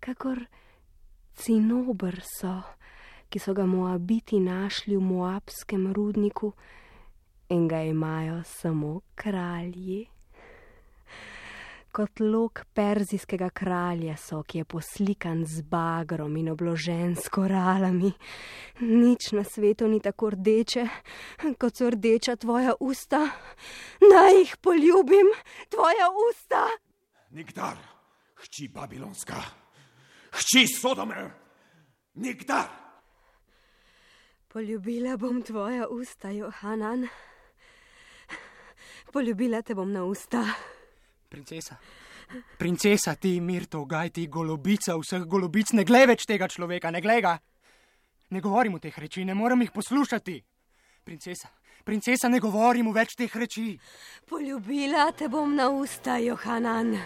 Kakor 0.00 0.44
cinobr 1.34 2.20
so, 2.22 2.62
ki 3.28 3.38
so 3.38 3.54
ga 3.54 3.66
moabiti 3.66 4.40
našli 4.40 4.96
v 4.96 5.02
moabskem 5.02 5.92
rudniku, 5.92 6.52
in 7.48 7.68
ga 7.68 7.82
imajo 7.82 8.42
samo 8.44 9.00
kralji. 9.14 10.06
Kot 11.90 12.20
lok 12.20 12.60
perzijskega 12.74 13.48
kralja 13.50 14.16
so, 14.16 14.42
ki 14.42 14.58
je 14.58 14.64
poslikan 14.64 15.44
z 15.46 15.62
bagrom 15.62 16.36
in 16.36 16.50
obložen 16.52 17.16
s 17.16 17.28
koralami. 17.32 18.12
Nič 18.80 19.32
na 19.32 19.44
svetu 19.44 19.88
ni 19.88 20.00
tako 20.00 20.30
rdeče, 20.30 20.84
kot 21.58 21.76
so 21.76 21.88
rdeča 21.90 22.36
tvoja 22.36 22.74
usta. 22.80 23.24
Naj 24.12 24.34
jih 24.38 24.56
poljubim, 24.60 25.32
tvoja 25.72 26.10
usta. 26.28 26.66
Nikdar, 27.30 27.80
hči 28.44 28.68
Babilonska, 28.68 29.40
hči 30.30 30.66
Sodome, 30.68 31.30
nikdar. 32.14 32.68
Poljubila 34.48 35.16
bom 35.16 35.42
tvoja 35.42 35.88
usta, 35.88 36.30
Johanan. 36.30 37.08
Poljubila 39.12 39.62
te 39.62 39.74
bom 39.74 39.92
na 39.92 40.04
usta. 40.04 40.42
Princesa, 41.28 41.76
princesa, 42.58 43.14
ti 43.14 43.40
Mirto, 43.40 43.84
gaj 43.84 44.10
ti 44.10 44.26
golobica 44.28 44.96
vseh 44.96 45.24
golobic, 45.24 45.72
ne 45.72 45.84
glej 45.84 46.06
več 46.12 46.26
tega 46.28 46.48
človeka, 46.48 46.90
ne 46.90 47.00
glej 47.04 47.22
ga. 47.24 47.38
Ne 48.30 48.40
govorim 48.44 48.74
o 48.76 48.78
teh 48.78 48.98
reči, 48.98 49.24
ne 49.24 49.34
morem 49.34 49.64
jih 49.64 49.72
poslušati. 49.72 50.36
Princesa, 51.04 51.48
princesa, 51.84 52.28
ne 52.28 52.40
govorim 52.40 52.92
več 52.92 53.16
teh 53.16 53.36
reči. 53.36 53.78
Poljubila 54.28 55.10
te 55.16 55.28
bom 55.28 55.54
na 55.56 55.70
usta, 55.72 56.18
Johanan. 56.20 56.96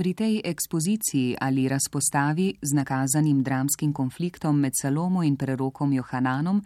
Pri 0.00 0.14
tej 0.14 0.40
ekspoziciji 0.44 1.36
ali 1.40 1.68
razpostavi 1.68 2.54
z 2.62 2.72
nakazanim 2.72 3.42
dramskim 3.42 3.92
konfliktom 3.92 4.60
med 4.60 4.72
Salomo 4.82 5.22
in 5.22 5.36
prerokom 5.36 5.92
Johananom 5.92 6.62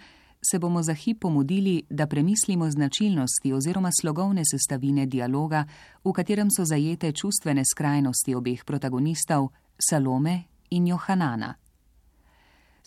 se 0.51 0.59
bomo 0.59 0.83
za 0.83 0.94
hip 0.94 1.20
pomudili, 1.20 1.83
da 1.90 2.07
premislimo 2.07 2.70
značilnosti 2.70 3.53
oziroma 3.53 3.90
slogovne 4.01 4.42
sestavine 4.44 5.07
dialoga, 5.07 5.64
v 6.05 6.12
katerem 6.12 6.51
so 6.51 6.64
zajete 6.64 7.12
čustvene 7.12 7.64
skrajnosti 7.64 8.35
obeh 8.35 8.64
protagonistov, 8.64 9.49
Salome 9.88 10.42
in 10.70 10.87
Johanana. 10.87 11.55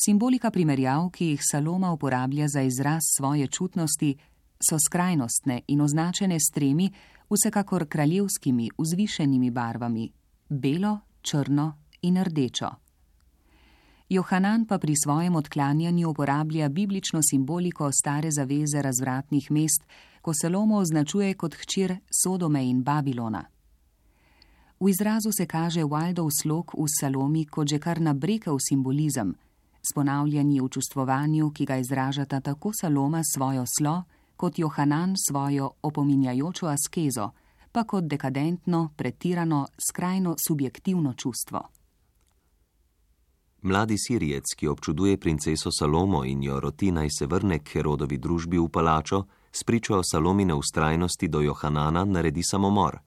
Simbolika 0.06 0.52
primerjav, 0.52 1.10
ki 1.10 1.26
jih 1.26 1.42
Saloma 1.52 1.92
uporablja 1.92 2.48
za 2.48 2.62
izraz 2.62 3.02
svoje 3.18 3.48
čutnosti, 3.48 4.16
so 4.70 4.80
skrajnostne 4.80 5.62
in 5.68 5.82
označene 5.82 6.40
s 6.40 6.52
tremi, 6.54 6.92
vsekakor 7.30 7.86
kraljevskimi, 7.88 8.70
vzvišenimi 8.78 9.52
barvami, 9.52 10.12
belo, 10.50 11.00
črno 11.22 11.74
in 12.02 12.24
rdečo. 12.24 12.70
Johanan 14.10 14.66
pa 14.66 14.78
pri 14.80 14.96
svojem 14.96 15.36
odklanjanju 15.36 16.10
uporablja 16.10 16.70
biblično 16.70 17.20
simboliko 17.24 17.92
stare 17.92 18.32
zaveze 18.32 18.82
razvratnih 18.82 19.52
mest, 19.52 19.84
ko 20.22 20.34
Salomo 20.34 20.78
označuje 20.78 21.34
kot 21.34 21.56
hčir 21.56 21.98
Sodome 22.24 22.70
in 22.70 22.84
Babilona. 22.84 23.44
V 24.80 24.90
izrazu 24.90 25.32
se 25.32 25.46
kaže 25.46 25.84
Waldov 25.84 26.30
slog 26.42 26.72
v 26.78 26.86
Salomi 27.00 27.46
kot 27.46 27.68
že 27.68 27.80
kar 27.80 28.02
nabrekel 28.02 28.58
simbolizem, 28.60 29.36
s 29.82 29.94
ponavljanji 29.96 30.62
v 30.62 30.70
čustvovanju, 30.70 31.52
ki 31.52 31.66
ga 31.66 31.78
izražata 31.78 32.40
tako 32.40 32.72
Saloma 32.74 33.22
svojo 33.24 33.66
slo, 33.78 34.04
kot 34.38 34.60
Johanan 34.60 35.16
svojo 35.18 35.72
opominjajočo 35.82 36.68
askezo, 36.68 37.32
pa 37.78 37.84
kot 37.84 38.04
dekadentno, 38.04 38.90
pretirano, 38.96 39.68
skrajno 39.90 40.36
subjektivno 40.48 41.14
čustvo. 41.14 41.62
Mladi 43.62 43.98
Sirijec, 43.98 44.44
ki 44.58 44.68
občuduje 44.68 45.18
princeso 45.18 45.70
Salomo 45.72 46.24
in 46.26 46.44
jo 46.44 46.60
roti 46.60 46.92
naj 46.92 47.10
se 47.10 47.26
vrne 47.26 47.60
k 47.60 47.70
Herodovi 47.74 48.18
družbi 48.18 48.58
v 48.58 48.70
palačo, 48.70 49.24
spričo 49.52 50.02
Salomine 50.04 50.54
ustrajnosti 50.54 51.28
do 51.28 51.42
Johanana 51.42 52.06
naredi 52.06 52.44
samomor. 52.44 52.98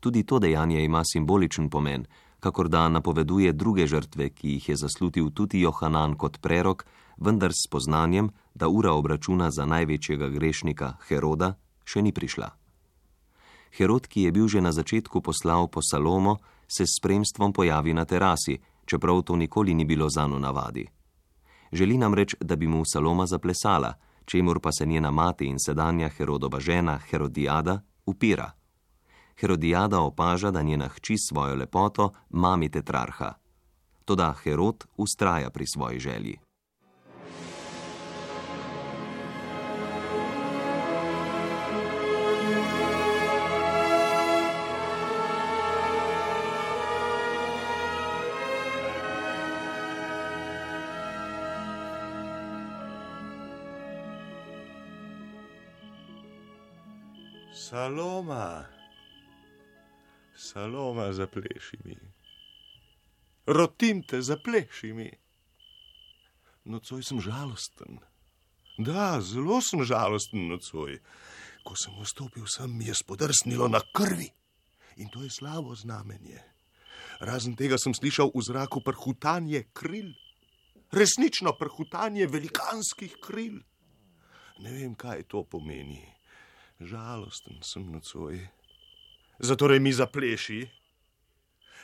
Tudi 0.00 0.24
to 0.26 0.38
dejanje 0.38 0.84
ima 0.84 1.04
simboličen 1.04 1.70
pomen, 1.70 2.06
kakor 2.40 2.68
da 2.68 2.88
napoveduje 2.88 3.52
druge 3.52 3.86
žrtve, 3.86 4.30
ki 4.30 4.48
jih 4.48 4.68
je 4.68 4.76
zaslutil 4.76 5.30
tudi 5.30 5.60
Johanan 5.60 6.16
kot 6.16 6.40
prerok, 6.40 6.86
vendar 7.16 7.52
s 7.52 7.70
poznanjem, 7.70 8.30
da 8.54 8.68
ura 8.68 8.92
obračuna 8.92 9.50
za 9.50 9.64
največjega 9.64 10.28
grešnika 10.28 10.92
Heroda 11.06 11.54
še 11.84 12.02
ni 12.02 12.12
prišla. 12.12 12.63
Herod, 13.76 14.06
ki 14.06 14.22
je 14.22 14.32
bil 14.32 14.48
že 14.48 14.60
na 14.60 14.72
začetku 14.72 15.20
poslal 15.20 15.68
po 15.68 15.82
Salomo, 15.82 16.38
se 16.68 16.86
s 16.86 16.98
spremstvom 17.00 17.52
pojavi 17.52 17.94
na 17.94 18.04
terasi, 18.04 18.58
čeprav 18.86 19.22
to 19.22 19.36
nikoli 19.36 19.74
ni 19.74 19.84
bilo 19.84 20.08
zano 20.08 20.38
navadi. 20.38 20.86
Želi 21.72 21.98
nam 21.98 22.14
reč, 22.14 22.34
da 22.40 22.56
bi 22.56 22.66
mu 22.66 22.84
Saloma 22.86 23.26
zaplesala, 23.26 23.94
čemur 24.24 24.60
pa 24.60 24.72
se 24.72 24.86
njena 24.86 25.10
mati 25.10 25.46
in 25.46 25.58
sedanja 25.58 26.08
Herodova 26.08 26.60
žena 26.60 26.98
Herodijada 26.98 27.80
upira. 28.06 28.50
Herodijada 29.40 30.00
opaža, 30.00 30.50
da 30.50 30.62
njena 30.62 30.88
hči 30.88 31.16
svojo 31.18 31.54
lepoto 31.54 32.12
mami 32.30 32.70
tetrarha. 32.70 33.34
Toda 34.04 34.32
Herod 34.32 34.84
ustraja 34.96 35.50
pri 35.50 35.66
svoji 35.66 35.98
želji. 35.98 36.43
Saloma, 57.64 58.66
saloma, 60.36 61.12
zapleši 61.12 61.78
mi. 61.84 61.96
Rotim 63.46 64.02
te, 64.02 64.22
zapleši 64.22 64.92
mi. 64.92 65.06
Nocoj 66.64 67.02
sem 67.02 67.22
žalosten. 67.24 68.02
Da, 68.76 69.20
zelo 69.24 69.62
sem 69.64 69.80
žalosten 69.80 70.44
nocoj. 70.50 70.98
Ko 71.64 71.76
sem 71.76 71.96
vstopil 72.02 72.44
sem, 72.52 72.68
mi 72.68 72.90
je 72.90 72.98
spodrsnilo 73.00 73.68
na 73.72 73.80
krvi. 73.96 74.28
In 75.00 75.08
to 75.08 75.22
je 75.24 75.30
slabo 75.32 75.72
znamenje. 75.74 76.42
Razen 77.20 77.56
tega 77.56 77.78
sem 77.80 77.96
slišal 77.96 78.28
v 78.34 78.42
zraku 78.44 78.84
prhutanje 78.84 79.62
kril. 79.72 80.12
Resnično 80.92 81.56
prhutanje 81.56 82.28
velikanskih 82.28 83.16
kril. 83.24 83.62
Ne 84.60 84.76
vem, 84.76 84.92
kaj 84.92 85.24
to 85.32 85.46
pomeni. 85.48 86.13
Žalosten 86.80 87.62
sem 87.62 87.86
nocoj. 87.92 88.40
Zatorej 89.38 89.80
mi 89.80 89.92
zapleši. 89.92 90.64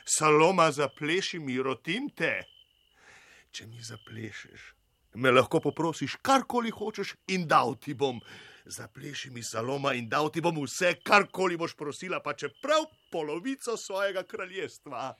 Saloma 0.05 0.71
zapleši 0.71 1.39
mi, 1.39 1.57
rotim 1.61 2.09
te. 2.15 2.41
Če 3.51 3.67
mi 3.67 3.81
zaplešeš, 3.83 4.61
me 5.19 5.31
lahko 5.31 5.59
poprosiš 5.59 6.15
karkoli 6.23 6.71
hočeš 6.71 7.15
in 7.35 7.47
dal 7.47 7.75
ti 7.75 7.93
bom. 7.93 8.21
Zapleši 8.65 9.31
mi 9.31 9.43
saloma 9.43 9.93
in 9.97 10.07
dal 10.09 10.29
ti 10.31 10.41
bom 10.41 10.55
vse, 10.63 10.93
karkoli 11.03 11.57
boš 11.57 11.75
prosila, 11.75 12.21
pa 12.23 12.33
čeprav 12.33 12.85
polovico 13.11 13.75
svojega 13.77 14.23
kraljestva. 14.23 15.11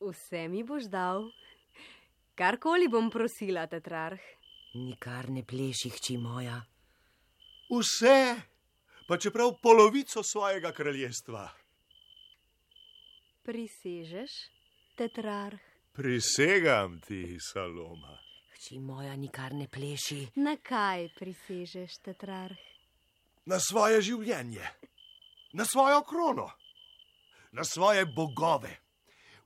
Vse 0.00 0.46
mi 0.48 0.62
boš 0.64 0.88
dal, 0.92 1.28
karkoli 2.34 2.88
bom 2.88 3.10
prosila, 3.10 3.66
tetrarh. 3.66 4.20
Nikar 4.76 5.30
ne 5.30 5.44
pleši, 5.44 5.90
hči 5.90 6.16
moja. 6.20 6.60
Vse, 7.72 8.16
pa 9.06 9.18
čeprav 9.18 9.54
polovico 9.62 10.22
svojega 10.22 10.72
kraljestva. 10.72 11.48
Prisežeš, 13.42 14.30
tetrarh. 14.96 15.60
Prisegam 15.92 17.00
ti, 17.00 17.38
saloma. 17.40 18.18
Hči 18.56 18.78
moja, 18.78 19.16
nikar 19.16 19.54
ne 19.54 19.68
pleši. 19.68 20.26
Na 20.42 20.56
kaj 20.56 21.08
prisežeš, 21.18 22.00
tetrarh? 22.02 22.58
Na 23.46 23.60
svoje 23.62 24.02
življenje, 24.02 24.66
na 25.54 25.64
svojo 25.64 26.02
krono, 26.02 26.50
na 27.52 27.64
svoje 27.64 28.02
bogove. 28.06 28.74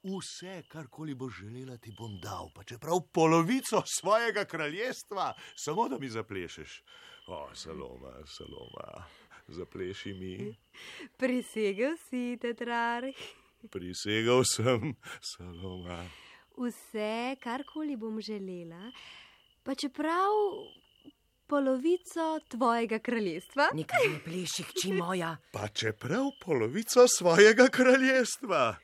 Vse, 0.00 0.62
karkoli 0.72 1.14
boš 1.14 1.42
želela, 1.42 1.76
ti 1.76 1.92
bom 1.92 2.16
dal, 2.22 2.48
pa 2.54 2.64
čeprav 2.64 3.02
polovico 3.12 3.82
svojega 3.84 4.46
kraljestva, 4.48 5.34
samo 5.54 5.88
da 5.88 5.98
mi 5.98 6.08
zaplešeš. 6.08 6.82
O, 7.28 7.50
saloma, 7.54 8.14
saloma, 8.24 9.04
zapleši 9.50 10.14
mi. 10.14 10.34
Prisegel 11.16 11.96
si, 12.08 12.38
tetrarh. 12.40 13.14
Prisegel 13.70 14.44
sem, 14.44 14.94
saloma. 15.20 16.02
Vse, 16.60 17.36
karkoli 17.40 17.96
bom 17.96 18.20
želela, 18.20 18.90
pa 19.62 19.74
čeprav 19.74 20.32
polovico 21.46 22.40
tvojega 22.48 22.98
kraljestva. 22.98 23.70
Nikar 23.74 23.98
ne 24.12 24.20
pleši, 24.24 24.62
hči 24.70 24.92
moja. 24.92 25.36
Pa 25.52 25.68
čeprav 25.68 26.30
polovico 26.44 27.08
svojega 27.08 27.68
kraljestva. 27.68 28.76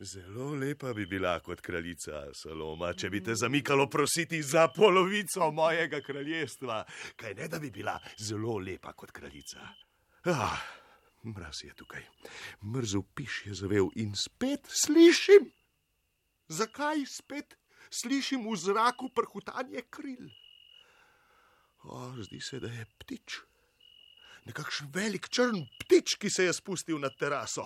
Zelo 0.00 0.54
lepa 0.54 0.94
bi 0.94 1.06
bila 1.06 1.34
kot 1.44 1.60
kraljica 1.60 2.22
Saloma, 2.32 2.94
če 2.96 3.10
bi 3.12 3.20
te 3.20 3.34
zamikalo 3.36 3.84
prositi 3.86 4.42
za 4.42 4.68
polovico 4.72 5.50
mojega 5.52 6.00
kraljestva. 6.00 6.84
Kaj 7.20 7.34
ne, 7.34 7.48
da 7.48 7.58
bi 7.60 7.70
bila 7.70 7.98
zelo 8.16 8.56
lepa 8.58 8.92
kot 8.96 9.10
kraljica. 9.10 9.68
Ah, 10.24 10.60
mraz 11.24 11.62
je 11.64 11.72
tukaj, 11.74 12.04
mrzel 12.60 13.02
piš 13.16 13.46
je 13.46 13.54
zavel 13.54 13.88
in 13.96 14.12
spet 14.14 14.66
slišim. 14.68 15.48
Zakaj 16.48 17.06
spet 17.08 17.56
slišim 17.88 18.44
v 18.44 18.56
zraku 18.56 19.08
prhutanje 19.08 19.80
kril? 19.88 20.28
O, 21.88 22.12
zdi 22.20 22.40
se, 22.40 22.60
da 22.60 22.68
je 22.68 22.84
ptič. 23.00 23.38
Nekakšen 24.44 24.92
velik 24.92 25.28
črn 25.32 25.64
ptič, 25.80 26.18
ki 26.20 26.28
se 26.30 26.44
je 26.44 26.52
spustil 26.52 27.00
na 27.00 27.08
teraso. 27.08 27.64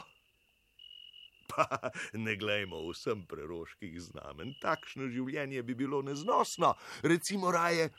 Pa 1.50 1.66
ne 2.14 2.36
glejmo 2.38 2.84
vsem 2.86 3.26
preroških 3.26 3.98
znamen, 3.98 4.54
takšno 4.62 5.10
življenje 5.10 5.62
bi 5.66 5.74
bilo 5.74 6.02
neznosno. 6.06 6.76
Recimo 7.02 7.50
raje, 7.50 7.90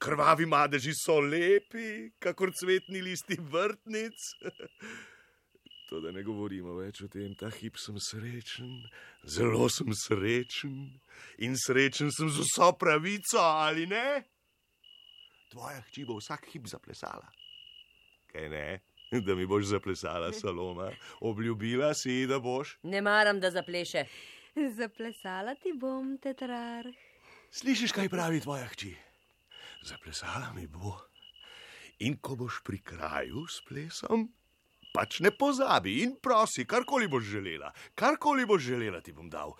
krvavi 0.00 0.46
madeži 0.48 0.94
so 0.96 1.20
lepi, 1.20 2.10
kakor 2.18 2.52
cvetni 2.56 3.02
listi 3.04 3.38
vrtnic. 3.38 4.28
To, 5.90 5.98
da 5.98 6.12
ne 6.14 6.22
govorimo 6.22 6.76
več 6.76 7.00
o 7.02 7.08
tem, 7.10 7.32
ta 7.34 7.48
hip 7.50 7.74
sem 7.82 7.96
srečen, 7.98 8.76
zelo 9.26 9.64
sem 9.66 9.88
srečen 9.90 10.76
in 11.42 11.56
srečen 11.58 12.12
sem 12.14 12.30
z 12.30 12.44
vso 12.44 12.68
pravico, 12.78 13.40
ali 13.42 13.88
ne? 13.90 14.20
Tvoja 15.50 15.82
hči 15.88 16.06
bo 16.06 16.20
vsak 16.20 16.46
hip 16.52 16.70
zaplesala. 16.70 17.26
Kaj 18.30 18.48
ne? 18.54 18.68
Da 19.26 19.34
mi 19.34 19.48
boš 19.50 19.72
zaplesala, 19.72 20.30
Saloma. 20.30 20.92
Obljubila 21.26 21.90
si, 21.98 22.22
da 22.30 22.38
boš. 22.38 22.76
Ne 22.86 23.02
maram, 23.02 23.40
da 23.42 23.50
zapleše. 23.50 24.04
Zaplesala 24.78 25.56
ti 25.58 25.74
bom, 25.74 26.14
tetrarh. 26.22 26.94
Slišiš, 27.50 27.98
kaj 27.98 28.14
pravi 28.14 28.38
tvoja 28.46 28.70
hči? 28.70 28.94
Zaplesala 29.82 30.52
mi 30.54 30.66
bo. 30.66 30.96
In 32.00 32.16
ko 32.20 32.36
boš 32.36 32.60
pri 32.64 32.80
kraju 32.84 33.46
s 33.48 33.60
plesom, 33.64 34.28
pač 34.92 35.20
ne 35.20 35.30
pozabi 35.30 36.00
in 36.04 36.16
prosi, 36.22 36.66
karkoli 36.68 37.08
boš 37.08 37.24
želela, 37.24 37.72
karkoli 37.94 38.46
boš 38.46 38.62
želela, 38.72 39.00
ti 39.00 39.12
bom 39.12 39.28
dal. 39.30 39.52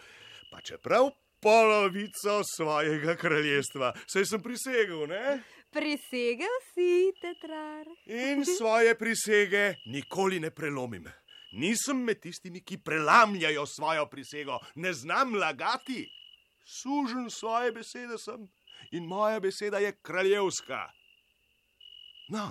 Pa 0.50 0.60
čeprav 0.60 1.10
polovico 1.40 2.40
svojega 2.56 3.16
kraljestva, 3.16 3.94
saj 4.06 4.26
sem 4.26 4.42
prisegel, 4.42 5.06
ne? 5.08 5.40
Prisegel 5.72 6.56
si, 6.72 7.12
tetrarh. 7.20 7.92
In 8.06 8.44
svoje 8.58 8.96
prisege 8.98 9.74
nikoli 9.86 10.40
ne 10.40 10.50
prelomim. 10.50 11.08
Nisem 11.52 12.04
med 12.06 12.20
tistimi, 12.22 12.62
ki 12.62 12.78
prelamljajo 12.84 13.66
svojo 13.66 14.06
prisego, 14.06 14.58
ne 14.74 14.92
znam 14.92 15.34
lagati. 15.34 16.06
Sužen 16.64 17.30
svoje 17.30 17.72
besede 17.72 18.18
sem 18.18 18.46
in 18.90 19.04
moja 19.04 19.40
beseda 19.40 19.78
je 19.78 19.92
kraljevska. 20.02 20.90
No, 22.28 22.50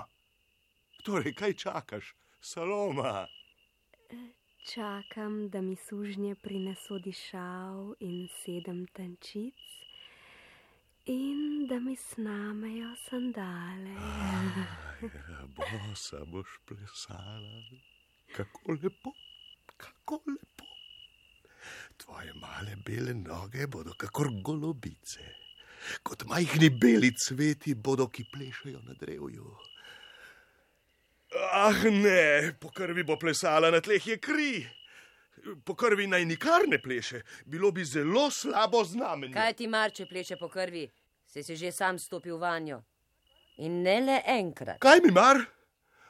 torej, 1.03 1.33
kaj 1.33 1.53
čakaš, 1.53 2.15
Saloma? 2.41 3.27
Čakam, 4.73 5.49
da 5.49 5.61
mi 5.61 5.75
sužnje 5.75 6.35
prineso 6.35 6.99
dišav 6.99 7.93
in 7.99 8.27
sedem 8.43 8.87
tančic 8.87 9.55
in 11.05 11.67
da 11.69 11.79
mi 11.79 11.95
snamejo 11.95 12.95
sandale. 13.09 13.95
Ja, 15.01 15.45
bosa 15.55 16.25
boš 16.25 16.47
plesala, 16.65 17.63
kako 18.35 18.71
lepo, 18.83 19.11
kako 19.77 20.21
lepo. 20.27 20.65
Tvoje 21.97 22.33
male 22.33 22.75
bele 22.85 23.13
noge 23.13 23.67
bodo 23.67 23.93
kakor 23.97 24.27
golobice, 24.43 25.23
kot 26.03 26.25
majhni 26.27 26.69
beli 26.69 27.11
cveti 27.15 27.75
bodo, 27.75 28.07
ki 28.07 28.25
plešajo 28.33 28.81
na 28.83 28.93
drevju. 28.93 29.57
Ah, 31.53 31.83
ne, 31.91 32.53
po 32.59 32.71
krvi 32.73 33.03
bo 33.03 33.17
plesala, 33.17 33.69
na 33.71 33.81
tleh 33.81 34.07
je 34.07 34.17
kri. 34.17 34.53
Po 35.65 35.75
krvi 35.75 36.07
naj 36.07 36.25
nikar 36.25 36.65
ne 36.67 36.81
pleše, 36.81 37.21
bilo 37.45 37.71
bi 37.71 37.85
zelo 37.85 38.29
slabo 38.31 38.83
znamenje. 38.83 39.33
Kaj 39.33 39.53
ti 39.53 39.67
mar, 39.67 39.93
če 39.95 40.07
pleše 40.09 40.39
po 40.39 40.49
krvi? 40.49 40.87
Si 41.29 41.43
si 41.43 41.55
že 41.55 41.71
sam 41.71 41.99
stopil 41.99 42.37
vanjo. 42.37 42.81
In 43.61 43.83
ne 43.83 43.99
le 44.01 44.17
enkrat. 44.25 44.79
Kaj 44.81 45.03
mi 45.05 45.11
mar? 45.11 45.39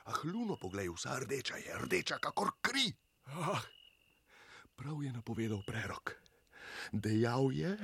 Ah, 0.06 0.22
luno, 0.24 0.56
poglej, 0.58 0.90
vsa 0.90 1.20
rdeča 1.20 1.60
je, 1.62 1.76
rdeča 1.84 2.18
kakor 2.18 2.56
kri. 2.62 2.88
Ah, 3.28 3.62
prav 4.76 5.04
je 5.04 5.12
napovedal 5.14 5.62
prerok. 5.68 6.16
Dejal 6.92 7.52
je, 7.54 7.76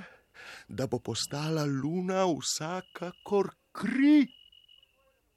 da 0.67 0.87
bo 0.87 0.99
postala 0.99 1.65
luna 1.65 2.25
vsa 2.25 2.81
kakor 2.93 3.53
kri. 3.71 4.27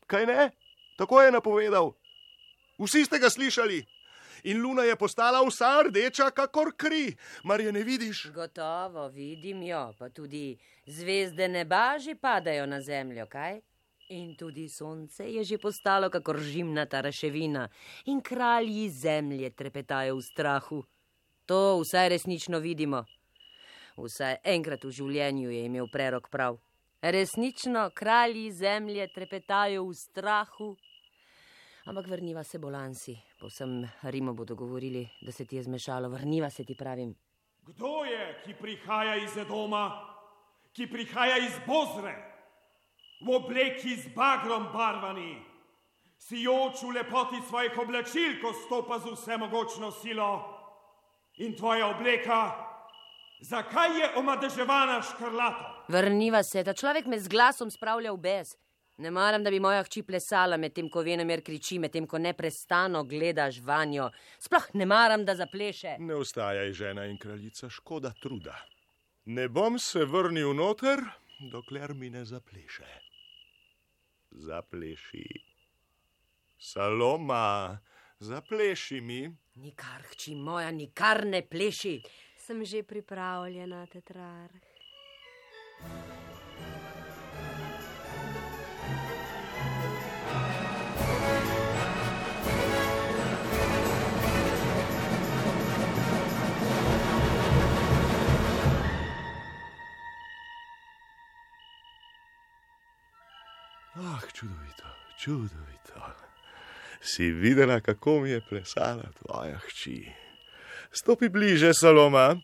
Kaj 0.06 0.26
ne? 0.26 0.50
Tako 0.98 1.22
je 1.22 1.32
napovedal. 1.32 1.92
Vsi 2.78 3.04
ste 3.04 3.18
ga 3.18 3.30
slišali. 3.30 3.84
In 4.44 4.62
luna 4.62 4.82
je 4.82 4.96
postala 4.96 5.42
vsa 5.42 5.82
rdeča, 5.82 6.30
kakor 6.30 6.70
kri, 6.76 7.16
mar 7.44 7.60
je 7.60 7.72
ne 7.72 7.82
vidiš? 7.82 8.26
Gotovo 8.34 9.08
vidim 9.08 9.62
jo, 9.62 9.92
pa 9.98 10.08
tudi 10.08 10.56
zvezde 10.86 11.48
neba 11.48 11.98
že 11.98 12.14
padajo 12.14 12.66
na 12.66 12.80
zemljo, 12.80 13.26
kaj? 13.26 13.60
In 14.08 14.36
tudi 14.36 14.68
sonce 14.68 15.26
je 15.26 15.44
že 15.44 15.58
postalo 15.58 16.10
kakor 16.10 16.38
žimnata 16.40 17.00
raševina, 17.00 17.68
in 18.06 18.22
kralji 18.22 18.88
zemlje 18.90 19.50
trepetajo 19.50 20.16
v 20.16 20.22
strahu. 20.22 20.84
To 21.46 21.80
vsaj 21.80 22.08
resnično 22.08 22.58
vidimo. 22.58 23.04
Vsaj 23.98 24.36
enkrat 24.46 24.84
v 24.86 24.92
življenju 24.94 25.50
je 25.50 25.64
imel 25.66 25.88
prerok 25.90 26.28
prav. 26.30 26.58
Resnično 27.02 27.88
kralji 27.94 28.52
zemlje 28.54 29.08
trepetajo 29.10 29.82
v 29.88 29.94
strahu. 29.94 30.68
Ampak 31.90 32.06
vrniva 32.06 32.44
se 32.44 32.60
bolansi. 32.62 33.16
Po 33.40 33.50
vsem 33.50 33.80
Rimu 34.02 34.34
bodo 34.38 34.54
govorili, 34.54 35.02
da 35.22 35.32
se 35.32 35.46
ti 35.46 35.56
je 35.56 35.64
zmešalo. 35.66 36.08
Vrniva 36.08 36.50
se 36.50 36.64
ti 36.64 36.76
pravim. 36.78 37.14
Kdo 37.66 38.04
je, 38.04 38.42
ki 38.44 38.54
prihaja 38.54 39.16
iz 39.18 39.34
doma, 39.48 39.84
ki 40.72 40.86
prihaja 40.86 41.38
iz 41.42 41.58
Bozre, 41.66 42.14
v 43.20 43.34
obleki 43.34 43.96
z 43.96 44.14
bagrom 44.14 44.70
barvani, 44.72 45.34
sijoč 46.18 46.82
v 46.82 46.94
lepoti 47.00 47.42
svojih 47.48 47.78
oblačil, 47.78 48.38
ko 48.42 48.54
stopa 48.62 48.98
z 48.98 49.10
vsemogočno 49.16 49.90
silo 49.90 50.30
in 51.38 51.56
tvoja 51.56 51.90
obleka, 51.90 52.67
zakaj 53.40 54.00
je 54.00 54.08
omadeževana 54.16 55.02
škrlato? 55.02 55.84
Vrniva 55.88 56.42
se, 56.42 56.64
ta 56.64 56.74
človek 56.74 57.06
me 57.06 57.20
z 57.20 57.28
glasom 57.28 57.70
spravlja 57.70 58.12
v 58.12 58.20
bes. 58.20 58.56
Ne 58.98 59.10
maram, 59.10 59.44
da 59.44 59.50
bi 59.50 59.60
moja 59.62 59.84
hči 59.86 60.02
plesala 60.02 60.56
medtem, 60.58 60.88
ko 60.90 61.04
venemer 61.06 61.38
kriči, 61.46 61.78
medtem, 61.78 62.06
ko 62.06 62.18
neprestano 62.18 63.04
gledaš 63.06 63.60
vanjo. 63.62 64.08
Sploh 64.42 64.66
ne 64.74 64.86
maram, 64.90 65.22
da 65.24 65.36
zapleše. 65.38 65.94
Ne 66.02 66.16
ustajaj, 66.18 66.72
žena 66.72 67.06
in 67.06 67.18
kraljica, 67.18 67.70
škoda 67.70 68.10
truda. 68.22 68.56
Ne 69.30 69.48
bom 69.48 69.78
se 69.78 70.02
vrnil 70.04 70.50
noter, 70.54 71.04
dokler 71.52 71.94
mi 71.94 72.10
ne 72.10 72.24
zapleše. 72.24 72.88
Zapleši. 74.30 75.26
Saloma, 76.58 77.78
zapleši 78.18 79.00
mi. 79.00 79.28
Nikar, 79.62 80.02
hči 80.10 80.34
moja, 80.34 80.70
nikar 80.70 81.22
ne 81.26 81.44
pleši. 81.46 82.00
Sem 82.48 82.64
že 82.64 82.80
pripravljena, 82.82 83.86
tetrarh. 83.92 84.56
Ah, 103.92 104.24
čudovito, 104.32 104.88
čudovito. 105.20 106.00
Si 107.00 107.28
videla, 107.28 107.80
kako 107.80 108.20
mi 108.20 108.30
je 108.30 108.40
plesala 108.40 109.12
tvoja 109.20 109.60
hči. 109.68 110.27
Stopi 110.90 111.28
bliže, 111.28 111.74
Saloma. 111.74 112.36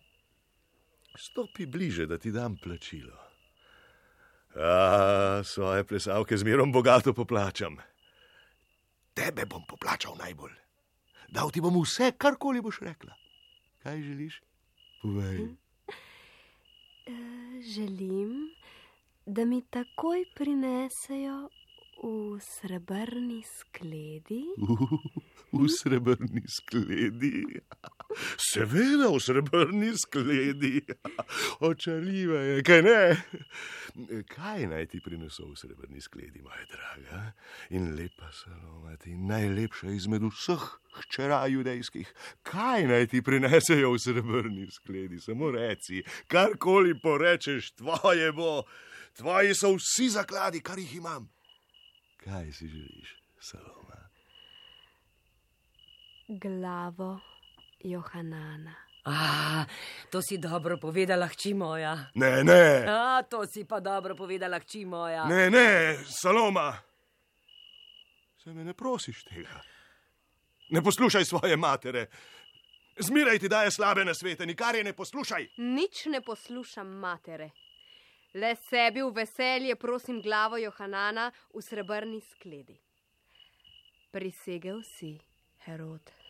Stopi 1.16 1.66
bliže, 1.66 2.06
da 2.06 2.18
ti 2.18 2.30
dam 2.30 2.56
plačilo. 2.56 3.16
A, 4.56 5.40
svoje 5.44 5.84
plesalke 5.84 6.36
zmerom 6.36 6.72
bogato 6.72 7.14
poplačam. 7.14 7.76
Tebe 9.14 9.46
bom 9.46 9.62
poplačal 9.66 10.14
najbolj. 10.18 10.52
Dal 11.28 11.50
ti 11.50 11.60
bom 11.60 11.74
vse, 11.82 12.12
karkoli 12.18 12.60
boš 12.62 12.80
rekla. 12.80 13.14
Kaj 13.82 14.02
želiš? 14.02 14.40
Povej. 15.02 15.40
Uh, 17.06 17.60
želim, 17.74 18.50
da 19.26 19.44
mi 19.44 19.62
takoj 19.70 20.24
prinesejo 20.34 21.48
v 22.02 22.38
srebrni 22.40 23.42
skledi. 23.42 24.44
V 25.54 25.68
srebrni 25.70 26.42
skledi. 26.48 27.60
Seveda 28.38 29.08
v 29.10 29.20
srebrni 29.20 29.92
skledi. 29.98 30.82
Očarljiva 31.68 32.40
je, 32.40 32.62
kaj 32.66 32.82
ne? 32.82 33.00
Kaj 34.30 34.66
naj 34.70 34.86
ti 34.92 35.00
prinesel 35.02 35.50
v 35.52 35.58
srebrni 35.58 36.02
skledi, 36.02 36.42
moja 36.42 36.64
draga? 36.70 37.20
In 37.74 37.92
lepa 37.98 38.30
saloma, 38.34 38.96
ti 39.02 39.16
najlepša 39.18 39.94
izmed 39.94 40.26
vseh 40.30 40.64
hčera 41.00 41.42
judejskih. 41.50 42.14
Kaj 42.46 42.86
naj 42.90 43.10
ti 43.12 43.22
prinesejo 43.22 43.94
v 43.94 44.02
srebrni 44.02 44.70
skledi? 44.70 45.20
Samo 45.20 45.50
reci, 45.54 46.02
karkoli 46.30 46.98
porečeš, 47.00 47.74
tvoje 47.80 48.32
bo. 48.32 48.62
Tvoji 49.14 49.54
so 49.54 49.76
vsi 49.76 50.10
zakladi, 50.10 50.62
kar 50.62 50.78
jih 50.78 50.96
imam. 50.98 51.30
Kaj 52.24 52.50
si 52.52 52.66
želiš, 52.68 53.14
Saloma? 53.38 54.00
Glavo 56.28 57.33
Johanana. 57.84 58.74
A, 59.04 59.64
to 60.10 60.22
si 60.22 60.38
dobro 60.38 60.78
povedala, 60.80 61.28
hči 61.28 61.52
moja. 61.54 62.08
Ne, 62.14 62.44
ne. 62.44 62.84
A, 62.88 63.22
to 63.28 63.44
si 63.46 63.64
pa 63.68 63.80
dobro 63.80 64.16
povedala, 64.16 64.56
hči 64.58 64.84
moja. 64.88 65.28
Ne, 65.28 65.50
ne, 65.50 65.98
Saloma. 66.08 66.72
Se 68.40 68.52
me 68.52 68.64
ne 68.64 68.72
prosiš 68.72 69.24
tega. 69.24 69.60
Ne 70.68 70.82
poslušaj 70.82 71.24
svoje 71.24 71.56
matere. 71.56 72.06
Zmiraj 72.98 73.38
ti 73.38 73.48
daje 73.48 73.70
slabe 73.70 74.04
na 74.04 74.14
svete, 74.14 74.46
nikar 74.46 74.74
je 74.74 74.84
ne 74.84 74.92
poslušaj. 74.92 75.48
Nič 75.56 76.06
ne 76.06 76.20
poslušam 76.20 76.88
matere. 76.88 77.50
Le 78.34 78.56
sebi 78.56 79.02
v 79.02 79.12
veselje 79.14 79.76
prosim 79.76 80.22
glavo 80.22 80.56
Johanana 80.56 81.30
v 81.54 81.60
srebrni 81.62 82.20
skledi. 82.20 82.80
Prisegel 84.10 84.82
si, 84.82 85.18
Herod. 85.66 86.23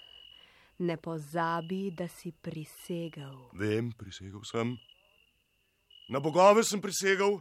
Ne 0.78 0.96
pozabi, 0.96 1.90
da 1.90 2.08
si 2.08 2.32
prisegel. 2.32 3.50
Vem, 3.52 3.92
prisegel 3.92 4.42
sem. 4.44 4.76
Na 6.08 6.20
bogove 6.20 6.64
sem 6.64 6.80
prisegel. 6.80 7.40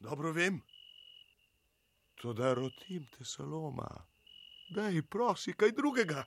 Dobro 0.00 0.32
vem. 0.32 0.60
To 2.20 2.32
da 2.32 2.54
rotim 2.54 3.06
te 3.06 3.24
saloma. 3.24 3.88
Daj, 4.74 5.02
prosi, 5.02 5.52
kaj 5.52 5.72
drugega. 5.72 6.24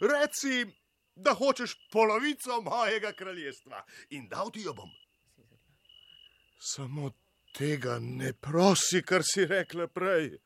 Reci, 0.00 0.66
da 1.14 1.34
hočeš 1.34 1.74
polovico 1.92 2.60
mojega 2.62 3.12
kraljestva 3.12 3.84
in 4.10 4.28
dal 4.28 4.50
ti 4.50 4.62
jo 4.62 4.74
bom. 4.74 4.90
Samo 6.58 7.10
tega 7.52 7.98
ne 8.00 8.32
prosi, 8.32 9.02
kar 9.02 9.22
si 9.24 9.46
rekla 9.46 9.86
prej. 9.86 10.38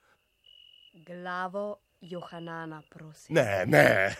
Glavo 1.06 1.86
Johanana, 2.11 2.83
prosim. 2.90 3.35
Ne, 3.35 3.64
ne, 3.66 4.16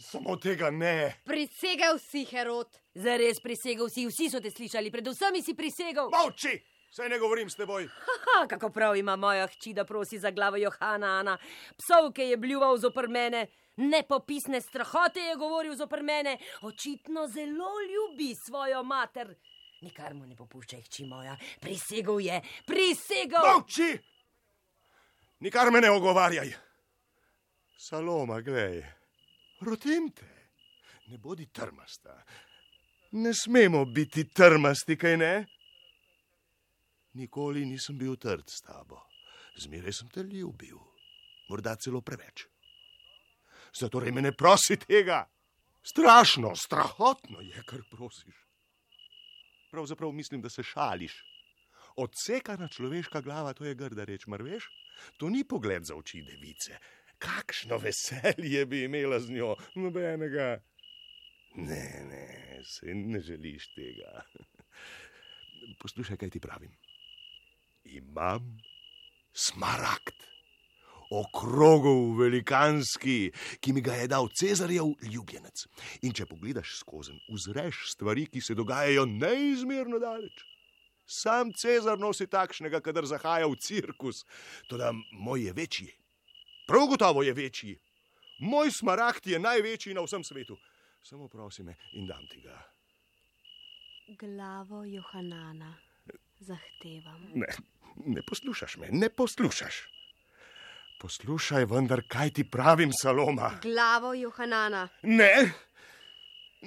samo 0.00 0.36
tega 0.36 0.70
ne. 0.70 1.14
Prisegel 1.24 1.98
si, 1.98 2.24
Herod. 2.24 2.68
Zares 2.94 3.40
prisegel 3.40 3.88
si, 3.88 4.06
vsi 4.06 4.28
so 4.30 4.40
te 4.40 4.50
slišali, 4.50 4.90
predvsem 4.92 5.38
si 5.42 5.54
prisegel. 5.56 6.10
Molči, 6.12 6.52
saj 6.92 7.08
ne 7.08 7.18
govorim 7.18 7.50
s 7.50 7.56
teboj. 7.56 7.88
Haha, 7.88 8.46
kako 8.48 8.70
prav 8.70 8.96
ima 8.96 9.16
moja 9.16 9.46
hči, 9.46 9.72
da 9.74 9.84
prosi 9.84 10.18
za 10.18 10.30
glavo 10.30 10.56
Johana, 10.56 11.38
psovke 11.78 12.28
je 12.28 12.36
bljuval 12.36 12.76
zopr 12.78 13.08
mene. 13.08 13.46
Nepopisne 13.76 14.60
strahote 14.60 15.20
je 15.20 15.36
govoril 15.36 15.76
zopr 15.76 16.02
mene, 16.02 16.36
očitno 16.62 17.26
zelo 17.28 17.70
ljubi 17.88 18.34
svojo 18.46 18.82
mater. 18.82 19.34
Nikar 19.82 20.14
mu 20.14 20.26
ne 20.26 20.36
popuščaj, 20.36 20.82
hči 20.82 21.06
moja, 21.08 21.36
prisegel 21.60 22.20
je, 22.20 22.42
prisegel. 22.66 23.48
Molči! 23.48 23.96
Nikar 25.40 25.72
me 25.72 25.80
ne 25.80 25.90
ogovarjaj. 25.90 26.52
Saloma, 27.82 28.40
glej, 28.40 28.78
rotim 29.66 30.04
te, 30.14 30.28
ne 31.10 31.16
bodi 31.18 31.48
trmasta. 31.50 32.14
Ne 33.18 33.32
smemo 33.34 33.80
biti 33.84 34.22
trmasti, 34.30 34.94
kaj 34.96 35.16
ne? 35.18 35.32
Nikoli 37.18 37.64
nisem 37.66 37.98
bil 37.98 38.14
trd 38.22 38.46
s 38.46 38.62
tabo, 38.62 39.00
zmeraj 39.58 39.96
sem 39.98 40.12
te 40.14 40.22
ljubil, 40.22 40.78
morda 41.50 41.74
celo 41.74 42.04
preveč. 42.06 42.46
Zato 43.74 43.98
me 43.98 44.22
ne 44.22 44.32
prosi 44.32 44.78
tega. 44.78 45.26
Strašno, 45.82 46.54
strahotno 46.54 47.40
je, 47.40 47.66
kar 47.66 47.82
prosiš. 47.90 48.46
Pravzaprav 49.74 50.12
mislim, 50.12 50.40
da 50.40 50.48
se 50.48 50.62
šališ. 50.62 51.18
Odsekana 51.96 52.68
človeška 52.68 53.20
glava, 53.20 53.52
to 53.52 53.64
je 53.64 53.74
grda 53.74 54.04
reč, 54.04 54.26
mar 54.26 54.42
veš? 54.42 54.70
To 55.18 55.28
ni 55.28 55.42
pogled 55.44 55.84
za 55.84 55.96
oči 55.96 56.22
device. 56.22 56.78
Kakšno 57.22 57.78
veselje 57.78 58.66
bi 58.66 58.84
imela 58.88 59.20
z 59.22 59.30
njo, 59.30 59.54
nobenega. 59.78 60.56
Ne, 61.54 61.86
ne, 62.08 62.26
se 62.64 62.94
ne 62.94 63.20
želiš 63.20 63.68
tega. 63.76 64.24
Poslušaj, 65.78 66.16
kaj 66.16 66.30
ti 66.30 66.40
pravim. 66.40 66.72
Imam 67.84 68.58
smaragd, 69.32 70.16
okrogov 71.12 72.16
velikanski, 72.18 73.32
ki 73.60 73.72
mi 73.72 73.82
ga 73.84 73.94
je 74.00 74.08
dal 74.08 74.28
Cezarjev 74.32 74.94
ljubljenec. 75.12 75.66
In 76.02 76.14
če 76.16 76.26
pogledaš 76.26 76.78
skozi, 76.80 77.16
uzreš 77.28 77.84
stvari, 77.92 78.26
ki 78.32 78.40
se 78.40 78.56
dogajajo 78.56 79.04
neizmerno 79.10 80.00
daleč. 80.02 80.44
Sam 81.06 81.52
Cezar 81.52 81.98
nosi 82.00 82.26
takšnega, 82.30 82.80
kadar 82.80 83.06
zahaja 83.06 83.48
v 83.50 83.58
cirkus, 83.60 84.22
tudi 84.70 84.88
moj 85.12 85.48
je 85.48 85.52
večji. 85.52 85.90
Prav 86.66 86.86
gotovo 86.86 87.22
je 87.22 87.32
večji. 87.32 87.78
Moj 88.38 88.70
smaragd 88.70 89.26
je 89.26 89.38
največji 89.38 89.94
na 89.94 90.02
vsem 90.02 90.24
svetu. 90.24 90.58
Samo 91.02 91.28
prosi 91.28 91.62
me 91.62 91.76
in 91.92 92.06
dam 92.06 92.26
ti 92.30 92.40
ga. 92.40 92.58
Glavo 94.18 94.84
Johanana 94.84 95.74
zahtevam. 96.42 97.30
Ne, 97.34 97.46
ne 98.06 98.22
poslušaš 98.22 98.76
me, 98.76 98.88
ne 98.90 99.08
poslušaš. 99.08 99.88
Poslušaj, 101.00 101.64
vendar 101.64 102.02
kaj 102.08 102.30
ti 102.30 102.44
pravim, 102.50 102.92
Saloma. 102.92 103.50
Glavo 103.62 104.14
Johanana. 104.14 104.88
Ne, 105.02 105.52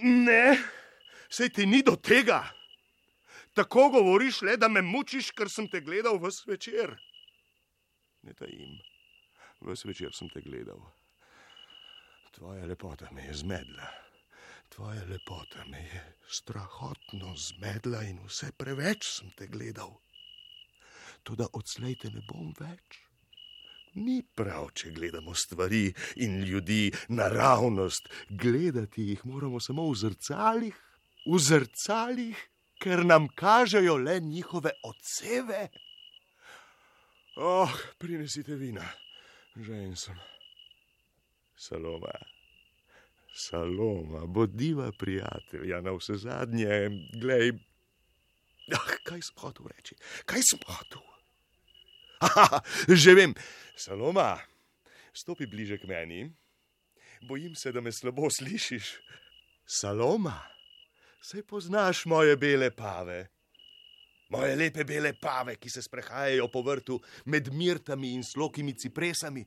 ne, 0.03 0.57
sej 1.29 1.49
ti 1.49 1.65
ni 1.65 1.83
do 1.83 1.95
tega. 1.95 2.43
Tako 3.53 3.89
govoriš 3.89 4.41
le, 4.41 4.57
da 4.57 4.67
me 4.67 4.81
mučiš, 4.81 5.31
ker 5.31 5.49
sem 5.49 5.69
te 5.71 5.79
gledal 5.81 6.19
v 6.19 6.31
večer. 6.47 6.97
Ne 8.27 8.33
tajim, 8.33 8.75
v 9.65 9.75
večer 9.89 10.13
sem 10.13 10.29
te 10.29 10.41
gledal. 10.45 10.81
Tvoja 12.35 12.65
lepota 12.65 13.09
me 13.11 13.25
je 13.25 13.33
zmedla. 13.33 13.87
Tvoja 14.69 15.03
lepota 15.09 15.65
me 15.65 15.79
je 15.79 16.01
strahotno 16.27 17.35
zmedla 17.35 18.03
in 18.03 18.19
vse 18.27 18.51
preveč 18.57 19.07
sem 19.09 19.31
te 19.37 19.47
gledal. 19.47 19.95
Tudi 21.23 21.47
odslej 21.53 21.95
te 22.01 22.11
ne 22.13 22.21
bom 22.27 22.51
več. 22.59 22.99
Ni 23.95 24.19
prav, 24.35 24.73
če 24.75 24.91
gledamo 24.91 25.33
stvari 25.33 25.87
in 26.21 26.41
ljudi 26.43 26.91
naravnost. 27.07 28.09
Gledati 28.29 29.07
jih 29.09 29.23
moramo 29.25 29.59
samo 29.63 29.87
v 29.89 29.95
zrcalih, 29.95 30.81
v 31.25 31.39
zrcalih, 31.39 32.43
ker 32.83 33.05
nam 33.07 33.29
kažejo 33.31 33.95
le 33.97 34.19
njihove 34.19 34.75
odseve. 34.83 35.69
Oh, 37.35 37.71
prinesite 37.97 38.55
vina, 38.59 38.83
že 39.55 39.73
en 39.73 39.95
sem. 39.95 40.17
Saloma, 41.55 42.11
Saloma, 43.35 44.25
bodiva 44.25 44.91
prijatelja, 44.91 45.81
na 45.81 45.91
vse 45.91 46.17
zadnje, 46.17 46.89
glej. 47.19 47.51
Ah, 48.71 48.95
kaj 49.03 49.21
sem 49.21 49.37
hotel 49.43 49.67
reči? 49.71 49.95
Kaj 50.25 50.41
sem 50.43 50.61
hotel? 50.67 51.03
Aha, 52.23 52.63
že 52.87 53.15
vem, 53.15 53.35
Saloma, 53.75 54.39
stopi 55.11 55.47
bliže 55.47 55.77
k 55.77 55.87
meni. 55.87 56.31
Bojim 57.27 57.55
se, 57.55 57.71
da 57.71 57.81
me 57.81 57.91
slabo 57.91 58.29
slišiš. 58.31 58.99
Saloma, 59.67 60.39
saj 61.21 61.43
poznaš 61.43 62.05
moje 62.05 62.37
bele 62.37 62.71
pave. 62.71 63.34
Moje 64.29 64.55
lepe 64.55 64.83
bele 64.83 65.13
pave, 65.21 65.55
ki 65.61 65.69
se 65.69 65.81
sprehajajo 65.85 66.47
po 66.51 66.63
vrtu 66.65 66.99
med 67.25 67.51
mirtami 67.53 68.13
in 68.13 68.23
slokimi 68.23 68.73
cipresami. 68.73 69.45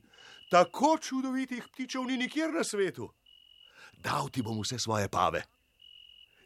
Tako 0.49 0.97
čudovitih 1.01 1.67
ptičev 1.73 2.07
ni 2.07 2.17
nikjer 2.17 2.53
na 2.53 2.63
svetu. 2.63 3.09
Dal 3.99 4.29
ti 4.29 4.41
bom 4.41 4.61
vse 4.61 4.79
svoje 4.79 5.09
pave. 5.11 5.43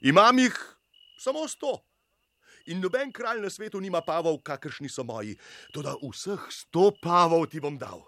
Imam 0.02 0.40
jih 0.40 0.58
samo 1.20 1.48
sto. 1.48 1.78
In 2.66 2.80
noben 2.80 3.12
kralj 3.12 3.42
na 3.44 3.50
svetu 3.50 3.80
nima 3.80 4.02
pavov, 4.02 4.40
kakršni 4.42 4.90
so 4.90 5.04
moji. 5.04 5.36
Toda 5.74 5.94
vseh 6.02 6.48
sto 6.50 6.92
pavov 7.04 7.46
ti 7.52 7.60
bom 7.60 7.78
dal. 7.78 8.02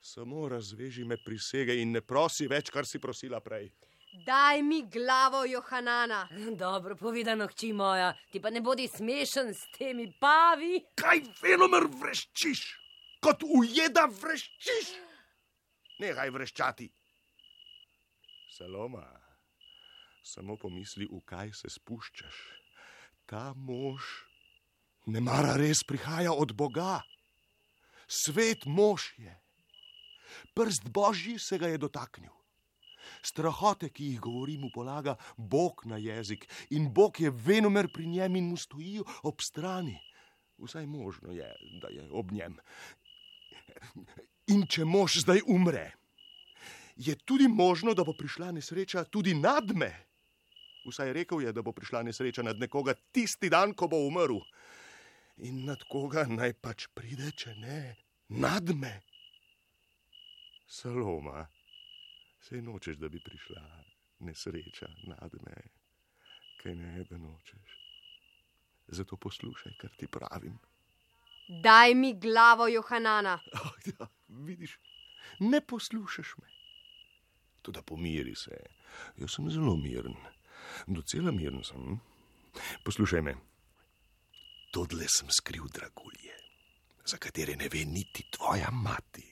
Samo 0.00 0.48
razveži 0.48 1.04
me 1.04 1.16
prisege 1.24 1.76
in 1.78 1.92
ne 1.92 2.00
prosi 2.00 2.48
več, 2.50 2.72
kar 2.74 2.86
si 2.88 2.98
prosila 2.98 3.40
prej. 3.40 3.70
Daj 4.12 4.62
mi 4.62 4.82
glavo 4.82 5.44
Johanana. 5.44 6.28
Dobro 6.56 6.96
povedano, 6.96 7.46
hči 7.48 7.72
moja, 7.72 8.12
ti 8.30 8.40
pa 8.40 8.50
ne 8.50 8.60
bodi 8.60 8.84
smešen 8.88 9.54
s 9.54 9.70
temi 9.72 10.12
pavi. 10.20 10.82
Kaj 11.00 11.22
venomer 11.40 11.86
vreščiš, 11.88 12.60
kot 13.24 13.40
ujeda 13.40 14.04
vreščiš? 14.12 14.90
Nehaj 16.04 16.28
vreščati. 16.34 16.90
Saloma, 18.52 19.06
samo 20.20 20.58
pomisli, 20.60 21.08
v 21.08 21.22
kaj 21.24 21.54
se 21.56 21.72
spuščaš. 21.72 22.42
Ta 23.24 23.54
mož 23.56 24.04
ne 25.08 25.24
mara 25.24 25.56
res 25.56 25.80
prihaja 25.88 26.36
od 26.36 26.52
Boga. 26.52 27.00
Svet 28.04 28.68
mož 28.68 29.08
je. 29.16 29.32
Prst 30.52 30.84
Božji 30.92 31.38
se 31.40 31.56
ga 31.56 31.72
je 31.72 31.80
dotaknil. 31.80 32.41
Strahote, 33.22 33.90
ki 33.92 34.12
jih 34.12 34.20
govori, 34.20 34.56
mu 34.58 34.70
polaga 34.74 35.16
Bog 35.36 35.84
na 35.84 35.98
jezik 36.00 36.48
in 36.70 36.88
Bog 36.94 37.20
je 37.20 37.30
venomer 37.30 37.88
pri 37.92 38.06
njem 38.06 38.36
in 38.36 38.48
mu 38.50 38.56
stoji 38.56 39.02
ob 39.22 39.40
strani. 39.40 39.98
Vsaj 40.58 40.86
možno 40.86 41.32
je, 41.32 41.48
da 41.82 41.88
je 41.88 42.08
ob 42.10 42.32
njem. 42.32 42.56
In 44.46 44.66
če 44.66 44.84
mož 44.84 45.22
zdaj 45.22 45.42
umre, 45.46 45.92
je 46.96 47.14
tudi 47.24 47.48
možno, 47.48 47.94
da 47.94 48.04
bo 48.04 48.12
prišla 48.12 48.52
nesreča 48.52 49.04
tudi 49.04 49.34
nad 49.34 49.74
me. 49.74 49.90
Vsaj 50.86 51.12
rekel 51.12 51.42
je, 51.42 51.52
da 51.52 51.62
bo 51.62 51.72
prišla 51.72 52.02
nesreča 52.02 52.42
nad 52.42 52.58
nekoga 52.58 52.94
tisti 53.12 53.50
dan, 53.50 53.74
ko 53.74 53.88
bo 53.88 54.02
umrl. 54.06 54.42
In 55.46 55.64
nad 55.66 55.82
koga 55.88 56.26
naj 56.28 56.52
pač 56.60 56.86
pride, 56.94 57.32
če 57.34 57.54
ne 57.58 57.80
nad 58.28 58.74
me. 58.76 59.00
Saloma. 60.66 61.46
Sej 62.42 62.62
nočeš, 62.62 62.96
da 62.96 63.08
bi 63.08 63.20
prišla 63.20 63.62
nesreča 64.18 64.88
nad 65.06 65.34
me, 65.46 65.62
kaj 66.62 66.74
ne, 66.74 67.04
da 67.10 67.18
nočeš. 67.18 67.78
Zato 68.88 69.16
poslušaj, 69.16 69.72
kar 69.78 69.90
ti 69.96 70.06
pravim. 70.06 70.58
Daj 71.62 71.94
mi 71.94 72.14
glavo 72.18 72.68
Johanana. 72.68 73.38
Oh, 73.54 73.72
ja, 73.86 74.06
vidiš, 74.28 74.78
ne 75.38 75.60
poslušaš 75.60 76.34
me. 76.38 76.48
Tudi 77.62 77.78
pomiri 77.86 78.34
se. 78.36 78.58
Jaz 79.16 79.36
sem 79.36 79.50
zelo 79.50 79.76
miren, 79.76 80.16
docela 80.86 81.30
miren 81.32 81.62
sem. 81.64 82.00
Poslušaj 82.84 83.22
me. 83.22 83.36
Todle 84.72 85.06
sem 85.08 85.30
skril 85.30 85.68
dragulje, 85.68 86.34
za 87.06 87.16
katere 87.16 87.56
ne 87.56 87.68
ve 87.68 87.84
niti 87.84 88.24
tvoja 88.30 88.70
mati 88.70 89.31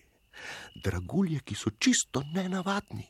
dragulje, 0.75 1.41
ki 1.45 1.55
so 1.55 1.71
čisto 1.79 2.23
nenavadni. 2.35 3.07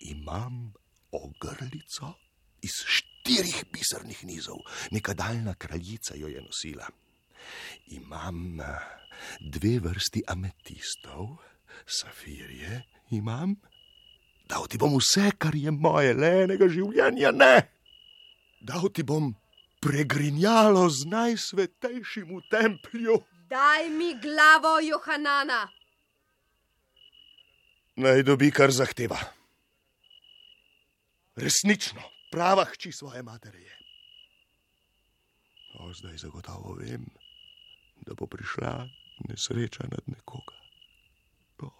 Imam 0.00 0.72
ogrlico 1.12 2.14
iz 2.62 2.82
štirih 2.86 3.64
pisarnih 3.72 4.24
nizov, 4.24 4.62
neka 4.90 5.14
daljna 5.14 5.54
kraljica 5.54 6.14
jo 6.14 6.28
je 6.28 6.42
nosila. 6.42 6.86
Imam 7.86 8.60
eh, 8.60 8.64
dve 9.40 9.78
vrsti 9.78 10.22
ametistov, 10.26 11.36
safirje 11.86 12.82
imam. 13.10 13.54
Dal 14.48 14.66
ti 14.68 14.78
bom 14.78 14.96
vse, 14.98 15.30
kar 15.38 15.54
je 15.54 15.70
moje, 15.70 16.14
le 16.14 16.32
enega 16.44 16.68
življenja 16.68 17.30
ne. 17.32 17.54
Dal 18.60 18.90
ti 18.94 19.02
bom 19.02 19.32
pregrinjalo 19.82 20.88
z 20.90 21.08
najsvetejšim 21.10 22.34
v 22.36 22.42
templju. 22.50 23.16
Daj 23.50 23.88
mi 23.90 24.14
glavo 24.20 24.78
Johanana 24.80 25.66
naj 28.02 28.22
dobi, 28.26 28.50
kar 28.50 28.72
zahteva. 28.74 29.18
Resnično, 31.36 32.02
prava 32.30 32.66
hči 32.74 32.92
svoje 32.92 33.22
matere 33.22 33.58
je. 33.58 33.76
O, 35.80 35.88
zdaj 35.94 36.18
zagotovo 36.20 36.74
vem, 36.76 37.06
da 38.04 38.14
bo 38.14 38.26
prišla 38.26 38.88
nesreča 39.28 39.88
nad 39.88 40.04
nekoga. 40.06 40.58
O, 41.64 41.70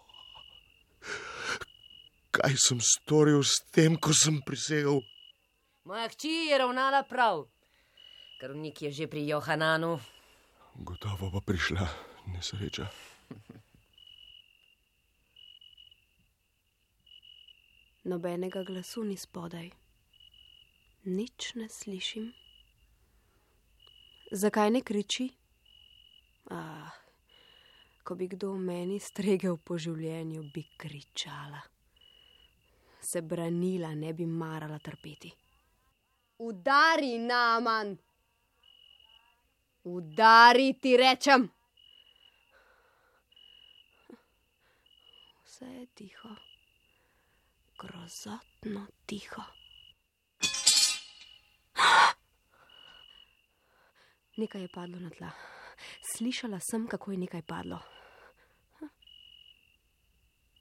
kaj 2.33 2.57
sem 2.57 2.81
storil 2.81 3.43
s 3.45 3.61
tem, 3.69 3.99
ko 4.01 4.15
sem 4.17 4.41
prisegel? 4.41 5.03
Moja 5.85 6.07
hči 6.09 6.49
je 6.49 6.57
ravnala 6.57 7.03
prav, 7.03 7.45
krvnik 8.41 8.81
je 8.81 8.91
že 8.91 9.07
pri 9.07 9.27
Johananu. 9.27 9.99
Gotovo 10.73 11.29
bo 11.29 11.41
prišla 11.45 11.85
nesreča. 12.33 12.89
Nobenega 18.03 18.63
glasu 18.63 19.03
ni 19.03 19.17
spodaj. 19.17 19.69
Nič 21.05 21.55
ne 21.55 21.69
slišim. 21.69 22.31
Zakaj 24.31 24.69
ne 24.71 24.81
kriči? 24.81 25.29
Ah, 26.51 26.91
ko 28.03 28.15
bi 28.15 28.27
kdo 28.27 28.53
meni 28.59 28.99
stregel 28.99 29.57
po 29.57 29.77
življenju, 29.77 30.43
bi 30.53 30.63
kričala. 30.77 31.61
Se 32.99 33.21
branila, 33.21 33.93
ne 33.95 34.13
bi 34.13 34.25
marala 34.25 34.79
trpeti. 34.79 35.31
Udari, 36.43 37.17
naman! 37.19 37.97
Udari, 39.83 40.73
ti 40.79 40.95
rečem! 40.97 41.45
Vse 45.43 45.67
je 45.67 45.85
tiho 45.95 46.31
grozotno 47.83 48.87
tiho. 49.05 49.43
Nekaj 54.37 54.61
je 54.61 54.67
padlo 54.73 54.99
na 54.99 55.09
tla. 55.09 55.29
Slišala 56.15 56.59
sem, 56.59 56.87
kako 56.87 57.11
je 57.11 57.17
nekaj 57.17 57.41
padlo. 57.41 57.79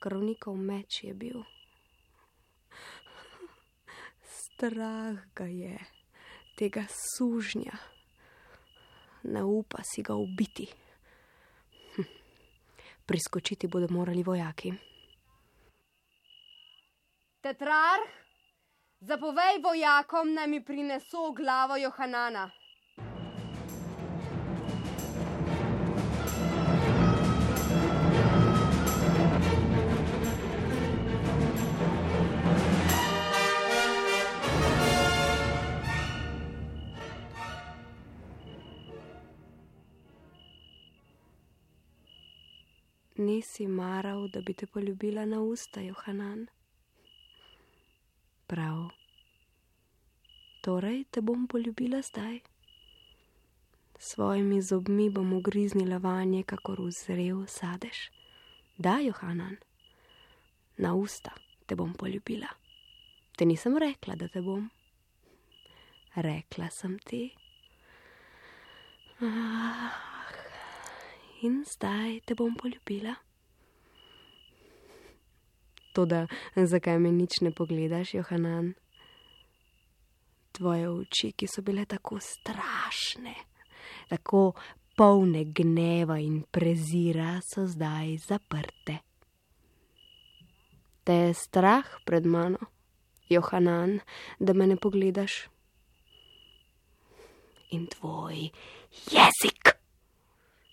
Krvnikov 0.02 0.56
meč 0.56 1.04
je 1.04 1.14
bil. 1.14 1.40
Strah 4.26 5.16
ga 5.34 5.46
je, 5.46 5.78
tega 6.58 6.84
sužnja. 6.90 7.78
Ne 9.22 9.44
upa 9.44 9.80
si 9.86 10.02
ga 10.02 10.14
ubiti. 10.14 10.66
Hm. 11.96 12.08
Priskočiti 13.06 13.68
bodo 13.68 13.86
morali 13.90 14.22
vojaki. 14.22 14.91
Tetrarh, 17.42 18.10
zapovej 19.00 19.56
vojakom, 19.62 20.28
naj 20.34 20.46
mi 20.46 20.60
prineso 20.64 21.32
glavo 21.32 21.76
Johanana. 21.76 22.50
Nisi 43.16 43.66
maral, 43.66 44.28
da 44.28 44.40
bi 44.40 44.54
te 44.54 44.66
poljubila 44.66 45.26
na 45.26 45.40
usta, 45.40 45.80
Johanan. 45.80 46.46
Prav. 48.52 48.90
Torej 50.60 51.04
te 51.10 51.20
bom 51.20 51.46
poljubila 51.46 52.02
zdaj. 52.02 52.40
S 53.98 54.10
svojimi 54.10 54.62
zobmi 54.62 55.10
bom 55.10 55.32
ugriznila 55.32 55.96
vanje, 55.96 56.42
kakor 56.42 56.82
vzrev 56.84 57.46
sadež. 57.48 58.10
Da, 58.76 58.98
Johanan, 59.00 59.56
na 60.76 60.94
usta 60.94 61.32
te 61.66 61.76
bom 61.76 61.94
poljubila. 61.94 62.52
Te 63.36 63.48
nisem 63.48 63.78
rekla, 63.78 64.20
da 64.20 64.28
te 64.28 64.44
bom. 64.44 64.68
Rekla 66.14 66.70
sem 66.70 66.98
ti. 66.98 67.30
Ah, 69.20 69.96
in 71.40 71.64
zdaj 71.64 72.20
te 72.20 72.34
bom 72.34 72.52
poljubila. 72.54 73.16
Toda 75.92 76.26
zakaj 76.56 76.98
me 76.98 77.12
nič 77.12 77.40
ne 77.40 77.52
pogledaš, 77.52 78.14
Johanan? 78.14 78.72
Tvoje 80.52 80.88
oči, 80.88 81.32
ki 81.32 81.46
so 81.48 81.62
bile 81.64 81.84
tako 81.88 82.18
strašne, 82.20 83.34
tako 84.08 84.52
polne 84.96 85.44
gneva 85.44 86.18
in 86.20 86.42
prezira, 86.50 87.40
so 87.44 87.64
zdaj 87.66 88.16
zaprte. 88.28 88.98
Te 91.04 91.12
je 91.12 91.34
strah 91.34 91.88
pred 92.04 92.26
mano, 92.26 92.70
Johanan, 93.28 94.00
da 94.38 94.52
me 94.52 94.66
ne 94.66 94.76
pogledaš. 94.76 95.48
In 97.72 97.86
tvoj 97.86 98.52
jezik 99.08 99.71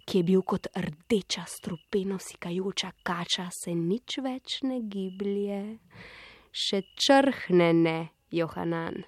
ki 0.10 0.18
je 0.18 0.24
bil 0.24 0.42
kot 0.42 0.68
rdeča 0.74 1.44
strupeno 1.46 2.18
sikajoča 2.18 2.90
kača, 3.06 3.44
se 3.54 3.76
nič 3.78 4.16
več 4.26 4.56
ne 4.66 4.80
giblje, 4.82 5.60
še 6.50 6.80
črhne 6.98 7.68
ne, 7.78 7.98
Johanan. 8.34 9.04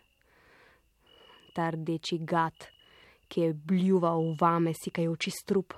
Ta 1.58 1.72
rdeči 1.74 2.20
gad, 2.22 2.68
ki 3.34 3.48
je 3.48 3.56
bljuval 3.56 4.22
v 4.28 4.36
vame 4.38 4.74
sikajoči 4.78 5.34
strup. 5.34 5.74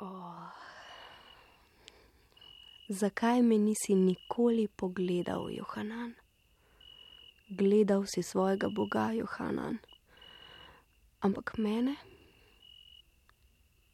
Oh. 0.00 0.48
Zakaj 2.88 3.42
me 3.44 3.58
nisi 3.60 3.92
nikoli 3.92 4.64
pogledal, 4.72 5.50
Johanan? 5.52 6.14
Gledal 7.60 8.08
si 8.08 8.24
svojega 8.24 8.72
Boga, 8.72 9.10
Johanan. 9.12 9.78
Ampak 11.20 11.58
mene? 11.60 11.98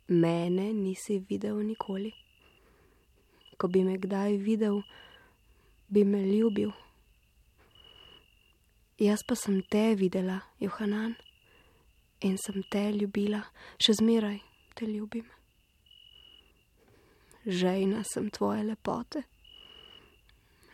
Mene 0.09 0.73
nisi 0.73 1.19
videl 1.29 1.57
nikoli. 1.57 2.13
Ko 3.59 3.69
bi 3.69 3.85
me 3.85 3.99
kdaj 3.99 4.37
videl, 4.37 4.83
bi 5.89 6.05
me 6.05 6.23
ljubil. 6.25 6.73
Jaz 8.99 9.23
pa 9.27 9.35
sem 9.35 9.63
te 9.71 9.95
videla, 9.95 10.41
Johanan, 10.61 11.15
in 12.21 12.39
sem 12.39 12.63
te 12.71 12.89
ljubila, 12.93 13.43
še 13.79 13.95
zmeraj 14.01 14.41
te 14.75 14.87
ljubim. 14.87 15.29
Žejna 17.47 18.03
sem 18.05 18.27
tvoje 18.35 18.65
lepote, 18.67 19.23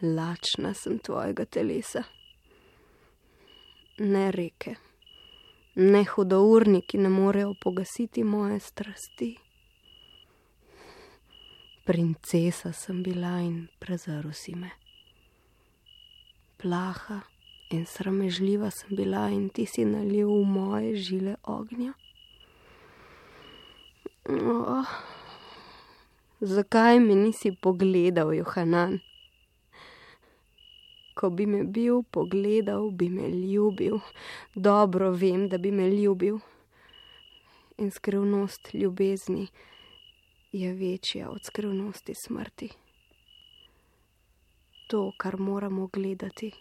lačna 0.00 0.72
sem 0.74 0.98
tvojega 0.98 1.44
telesa. 1.44 2.06
Ne 3.98 4.30
reke 4.32 4.74
ne 5.76 6.04
hudourniki 6.04 6.98
ne 6.98 7.08
morejo 7.08 7.54
pogasiti 7.60 8.24
moje 8.24 8.60
strasti. 8.60 9.38
Princesa 11.84 12.72
sem 12.72 13.02
bila 13.02 13.40
in 13.40 13.68
prezrl 13.78 14.32
si 14.32 14.54
me. 14.54 14.70
Plaha 16.62 17.20
in 17.70 17.86
sramežljiva 17.86 18.70
sem 18.70 18.96
bila 18.96 19.28
in 19.28 19.48
ti 19.48 19.66
si 19.66 19.84
nalil 19.84 20.30
v 20.30 20.44
moje 20.46 20.94
žile 20.96 21.36
ognja. 21.42 21.92
Oh, 24.30 24.88
zakaj 26.40 27.00
me 27.00 27.14
nisi 27.14 27.52
pogledal, 27.52 28.32
Johanan? 28.32 29.00
Ko 31.14 31.30
bi 31.30 31.46
me 31.46 31.64
bil 31.64 32.02
pogledal, 32.10 32.90
bi 32.90 33.08
me 33.08 33.28
ljubil, 33.28 33.98
dobro 34.54 35.10
vem, 35.10 35.48
da 35.48 35.58
bi 35.58 35.70
me 35.70 35.88
ljubil. 35.90 36.38
In 37.78 37.90
skrivnost 37.90 38.74
ljubezni 38.74 39.46
je 40.52 40.72
večja 40.72 41.30
od 41.30 41.44
skrivnosti 41.44 42.14
smrti. 42.14 42.68
To, 44.88 45.12
kar 45.16 45.36
moramo 45.38 45.86
gledati, 45.86 46.52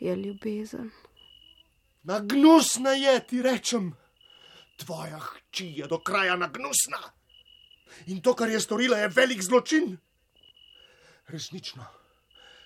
je 0.00 0.16
ljubezen. 0.16 0.90
Nagnusna 2.02 2.90
je, 2.90 3.26
ti 3.26 3.42
rečem, 3.42 3.92
tvoja 4.76 5.18
hči 5.18 5.66
je 5.76 5.86
do 5.86 5.98
kraja 5.98 6.36
nagnusna. 6.36 7.02
In 8.06 8.22
to, 8.22 8.34
kar 8.34 8.50
je 8.50 8.60
storila, 8.60 8.98
je 8.98 9.08
velik 9.08 9.42
zločin. 9.42 9.96
Resnično 11.26 12.01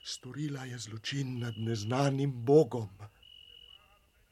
storila 0.07 0.64
je 0.64 0.78
zločin 0.78 1.40
nad 1.40 1.54
neznanim 1.59 2.32
Bogom. 2.44 2.88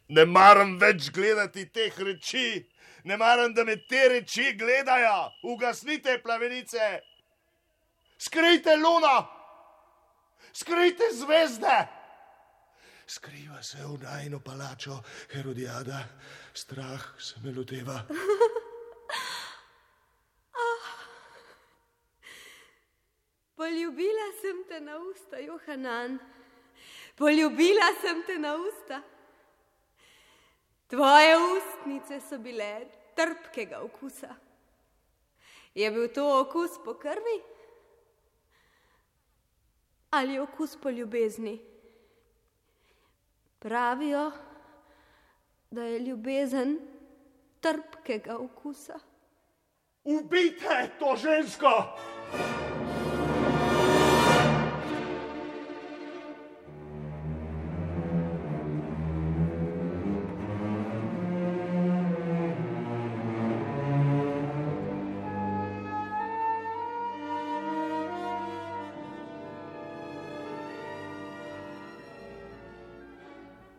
Ne 0.09 0.27
maram 0.27 0.77
več 0.79 1.11
gledati 1.11 1.65
teh 1.73 1.99
reči, 1.99 2.63
ne 3.05 3.17
maram, 3.17 3.55
da 3.55 3.65
me 3.65 3.75
te 3.77 4.05
reči 4.13 4.53
gledajo. 4.59 5.33
Ugasnite 5.51 6.21
plavenice, 6.23 7.01
skrijte 8.19 8.77
luna, 8.77 9.27
skrijte 10.53 11.11
zvezde. 11.19 11.79
Skriva 13.07 13.63
se 13.63 13.83
v 13.83 13.99
najno 14.03 14.41
palačo, 14.41 15.03
Herodijada, 15.33 16.05
strah 16.55 17.03
se 17.19 17.41
me 17.43 17.53
loteva. 17.53 17.99
Poljubila 23.57 24.33
sem 24.41 24.65
te 24.69 24.81
na 24.81 24.99
usta, 24.99 25.39
Johanan, 25.39 26.19
poljubila 27.17 27.93
sem 28.01 28.23
te 28.27 28.39
na 28.39 28.57
usta. 28.57 29.03
Tvoje 30.91 31.37
ustnice 31.39 32.21
so 32.21 32.39
bile 32.39 32.87
trpkega 33.15 33.81
okusa. 33.81 34.35
Je 35.75 35.91
bil 35.91 36.09
to 36.15 36.27
okus 36.41 36.79
po 36.85 36.95
krvi 36.95 37.43
ali 40.15 40.39
okus 40.39 40.77
po 40.77 40.91
ljubezni? 40.91 41.61
Pravijo, 43.59 44.33
da 45.71 45.83
je 45.83 45.99
ljubezen 45.99 46.79
trpkega 47.61 48.37
okusa. 48.37 48.99
Ubite 50.05 50.91
to 50.99 51.17
žensko! 51.17 51.99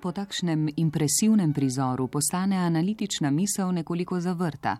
Po 0.06 0.12
takšnem 0.12 0.70
impresivnem 0.78 1.54
prizoru 1.54 2.08
postane 2.08 2.58
analitična 2.58 3.32
misel 3.32 3.72
nekoliko 3.74 4.20
zavrta, 4.22 4.78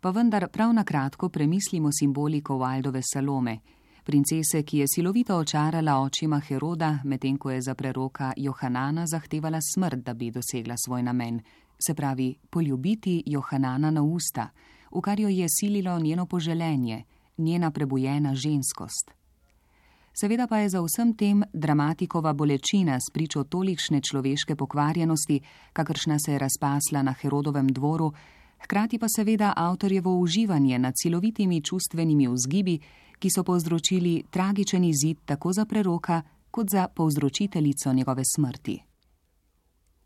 pa 0.00 0.10
vendar 0.10 0.48
prav 0.50 0.72
na 0.74 0.82
kratko 0.84 1.28
premislimo 1.28 1.92
simboliko 1.92 2.54
Waldove 2.58 3.02
Salome, 3.12 3.58
princese, 4.04 4.62
ki 4.62 4.78
je 4.78 4.88
silovito 4.94 5.36
očarala 5.36 6.00
očima 6.00 6.40
Heroda, 6.40 6.98
medtem 7.04 7.38
ko 7.38 7.50
je 7.50 7.60
za 7.62 7.74
preroka 7.74 8.32
Johanana 8.36 9.06
zahtevala 9.06 9.60
smrt, 9.62 10.02
da 10.02 10.14
bi 10.14 10.30
dosegla 10.30 10.74
svoj 10.76 11.02
namen, 11.02 11.40
se 11.86 11.94
pravi 11.94 12.34
poljubiti 12.50 13.22
Johanana 13.26 13.90
na 13.90 14.02
usta, 14.02 14.48
v 14.90 15.00
kar 15.00 15.20
jo 15.20 15.28
je 15.28 15.46
sililo 15.48 15.98
njeno 16.00 16.26
poželenje, 16.26 17.04
njena 17.38 17.70
prebujena 17.70 18.34
ženskost. 18.34 19.10
Seveda 20.14 20.46
pa 20.46 20.58
je 20.58 20.68
za 20.68 20.80
vsem 20.80 21.14
tem 21.16 21.42
dramatikova 21.52 22.32
bolečina 22.32 22.98
spričo 23.00 23.44
tolikšne 23.44 24.00
človeške 24.00 24.56
pokvarjenosti, 24.56 25.40
kakršna 25.72 26.18
se 26.18 26.32
je 26.32 26.38
razpasla 26.38 27.02
na 27.02 27.12
Herodovem 27.12 27.68
dvoru, 27.68 28.12
hkrati 28.58 28.98
pa 28.98 29.06
seveda 29.08 29.52
avtorjevo 29.56 30.18
uživanje 30.18 30.78
nad 30.78 30.94
silovitimi 31.02 31.62
čustvenimi 31.62 32.28
vzgibi, 32.28 32.78
ki 33.18 33.30
so 33.30 33.42
povzročili 33.44 34.22
tragičen 34.30 34.84
izid 34.84 35.18
tako 35.24 35.52
za 35.52 35.64
preroka, 35.64 36.22
kot 36.50 36.66
za 36.70 36.88
povzročiteljico 36.88 37.92
njegove 37.92 38.22
smrti. 38.36 38.82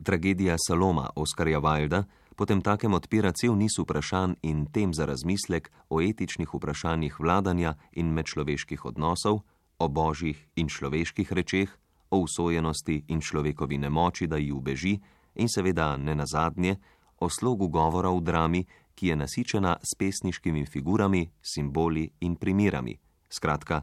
Tragedija 0.02 0.56
Saloma 0.68 1.10
Oskarja 1.16 1.60
Wilda 1.60 2.04
potem 2.36 2.60
takem 2.60 2.94
odpira 2.94 3.32
cel 3.32 3.56
niz 3.58 3.74
vprašanj 3.78 4.34
in 4.42 4.66
tem 4.72 4.94
za 4.94 5.04
razmislek 5.04 5.70
o 5.90 6.00
etičnih 6.00 6.54
vprašanjih 6.54 7.20
vladanja 7.20 7.74
in 7.92 8.12
medčloveških 8.14 8.84
odnosov, 8.84 9.40
o 9.78 9.88
božjih 9.88 10.38
in 10.56 10.68
človeških 10.68 11.32
rečeh, 11.32 11.70
o 12.10 12.18
usojenosti 12.24 13.04
in 13.08 13.20
človekovi 13.20 13.78
nemoči, 13.78 14.26
da 14.26 14.36
ji 14.36 14.52
ubeži, 14.52 14.98
in 15.34 15.48
seveda 15.48 15.96
ne 15.96 16.14
nazadnje 16.14 16.76
o 17.20 17.28
slogu 17.28 17.68
govora 17.68 18.10
v 18.10 18.20
drami, 18.22 18.62
ki 18.94 19.06
je 19.06 19.16
nasičena 19.16 19.76
s 19.82 19.94
pesniškimi 19.94 20.66
figurami, 20.66 21.30
simboli 21.42 22.10
in 22.20 22.34
primirami. 22.36 22.98
Skratka, 23.30 23.82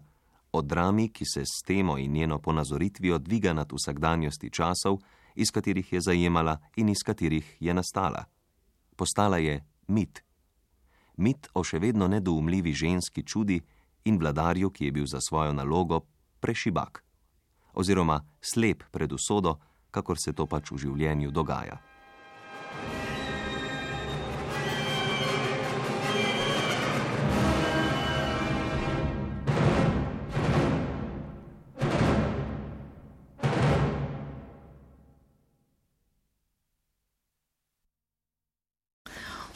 o 0.51 0.61
drami, 0.61 1.09
ki 1.09 1.25
se 1.25 1.45
s 1.45 1.63
temo 1.63 1.97
in 1.97 2.11
njeno 2.11 2.39
ponazoritvijo 2.39 3.17
dviga 3.17 3.53
nad 3.53 3.71
vsakdanjosti 3.71 4.49
časov, 4.49 4.99
iz 5.35 5.51
katerih 5.51 5.93
je 5.93 6.01
zajemala 6.01 6.57
in 6.75 6.89
iz 6.89 7.03
katerih 7.05 7.57
je 7.59 7.73
nastala. 7.73 8.25
Postala 8.95 9.37
je 9.37 9.63
mit. 9.87 10.23
Mit 11.17 11.47
o 11.53 11.63
še 11.63 11.79
vedno 11.79 12.07
nedoumljivi 12.07 12.73
ženski 12.73 13.23
čudi 13.23 13.61
in 14.05 14.19
vladarju, 14.19 14.69
ki 14.69 14.85
je 14.85 14.91
bil 14.91 15.05
za 15.05 15.21
svojo 15.21 15.53
nalogo 15.53 16.01
prešibak. 16.39 17.03
Oziroma 17.73 18.21
slep 18.41 18.83
pred 18.91 19.11
usodo, 19.11 19.59
kakor 19.91 20.19
se 20.19 20.33
to 20.33 20.45
pač 20.45 20.71
v 20.71 20.77
življenju 20.77 21.31
dogaja. 21.31 21.81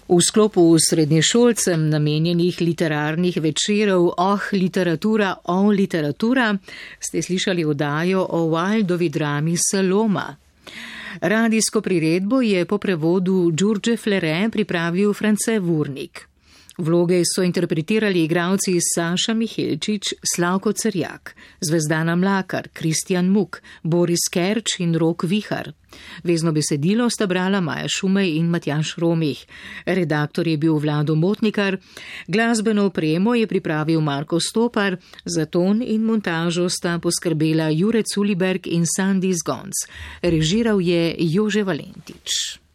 V 0.09 0.17
sklopu 0.21 0.73
srednješolcem 0.89 1.89
namenjenih 1.89 2.61
literarnih 2.61 3.37
večerov 3.37 4.07
Oh 4.17 4.41
literatura, 4.53 5.35
oh 5.45 5.69
literatura 5.69 6.57
ste 6.99 7.21
slišali 7.21 7.61
vdajo 7.63 8.25
o 8.29 8.49
Wildovi 8.49 9.09
drami 9.09 9.53
Saloma. 9.53 10.35
Radijsko 11.21 11.81
priredbo 11.81 12.41
je 12.41 12.65
po 12.65 12.77
prevodu 12.77 13.51
Đurđe 13.51 13.97
Flere 13.97 14.49
pripravil 14.51 15.13
France 15.13 15.59
Vurnik. 15.59 16.28
Vloge 16.79 17.21
so 17.25 17.43
interpretirali 17.43 18.23
igralci 18.23 18.79
Saša 18.79 19.33
Mihilčič, 19.33 20.13
Slavko 20.23 20.71
Cerjak, 20.71 21.35
Zvezdana 21.59 22.15
Mlakar, 22.15 22.69
Kristjan 22.73 23.27
Muk, 23.27 23.61
Boris 23.83 24.29
Kerč 24.31 24.79
in 24.79 24.95
Rok 24.95 25.23
Vihar. 25.23 25.73
Vezno 26.23 26.51
besedilo 26.51 27.09
sta 27.09 27.27
brala 27.27 27.59
Maja 27.61 27.87
Šumej 27.87 28.37
in 28.37 28.47
Matjaš 28.47 28.95
Romih. 28.95 29.43
Redaktor 29.85 30.47
je 30.47 30.57
bil 30.57 30.79
Vlado 30.79 31.15
Motnikar, 31.15 31.77
glasbeno 32.27 32.85
opremo 32.85 33.35
je 33.35 33.47
pripravil 33.47 34.01
Marko 34.01 34.39
Stopar, 34.39 34.95
za 35.25 35.45
ton 35.45 35.81
in 35.81 36.01
montažo 36.07 36.69
sta 36.69 36.95
poskrbela 36.99 37.69
Jure 37.69 38.03
Culiberg 38.03 38.67
in 38.67 38.85
Sandy 38.87 39.33
Zgonc. 39.33 39.75
Režiral 40.21 40.79
je 40.81 41.15
Jože 41.19 41.63
Valentič. 41.63 42.68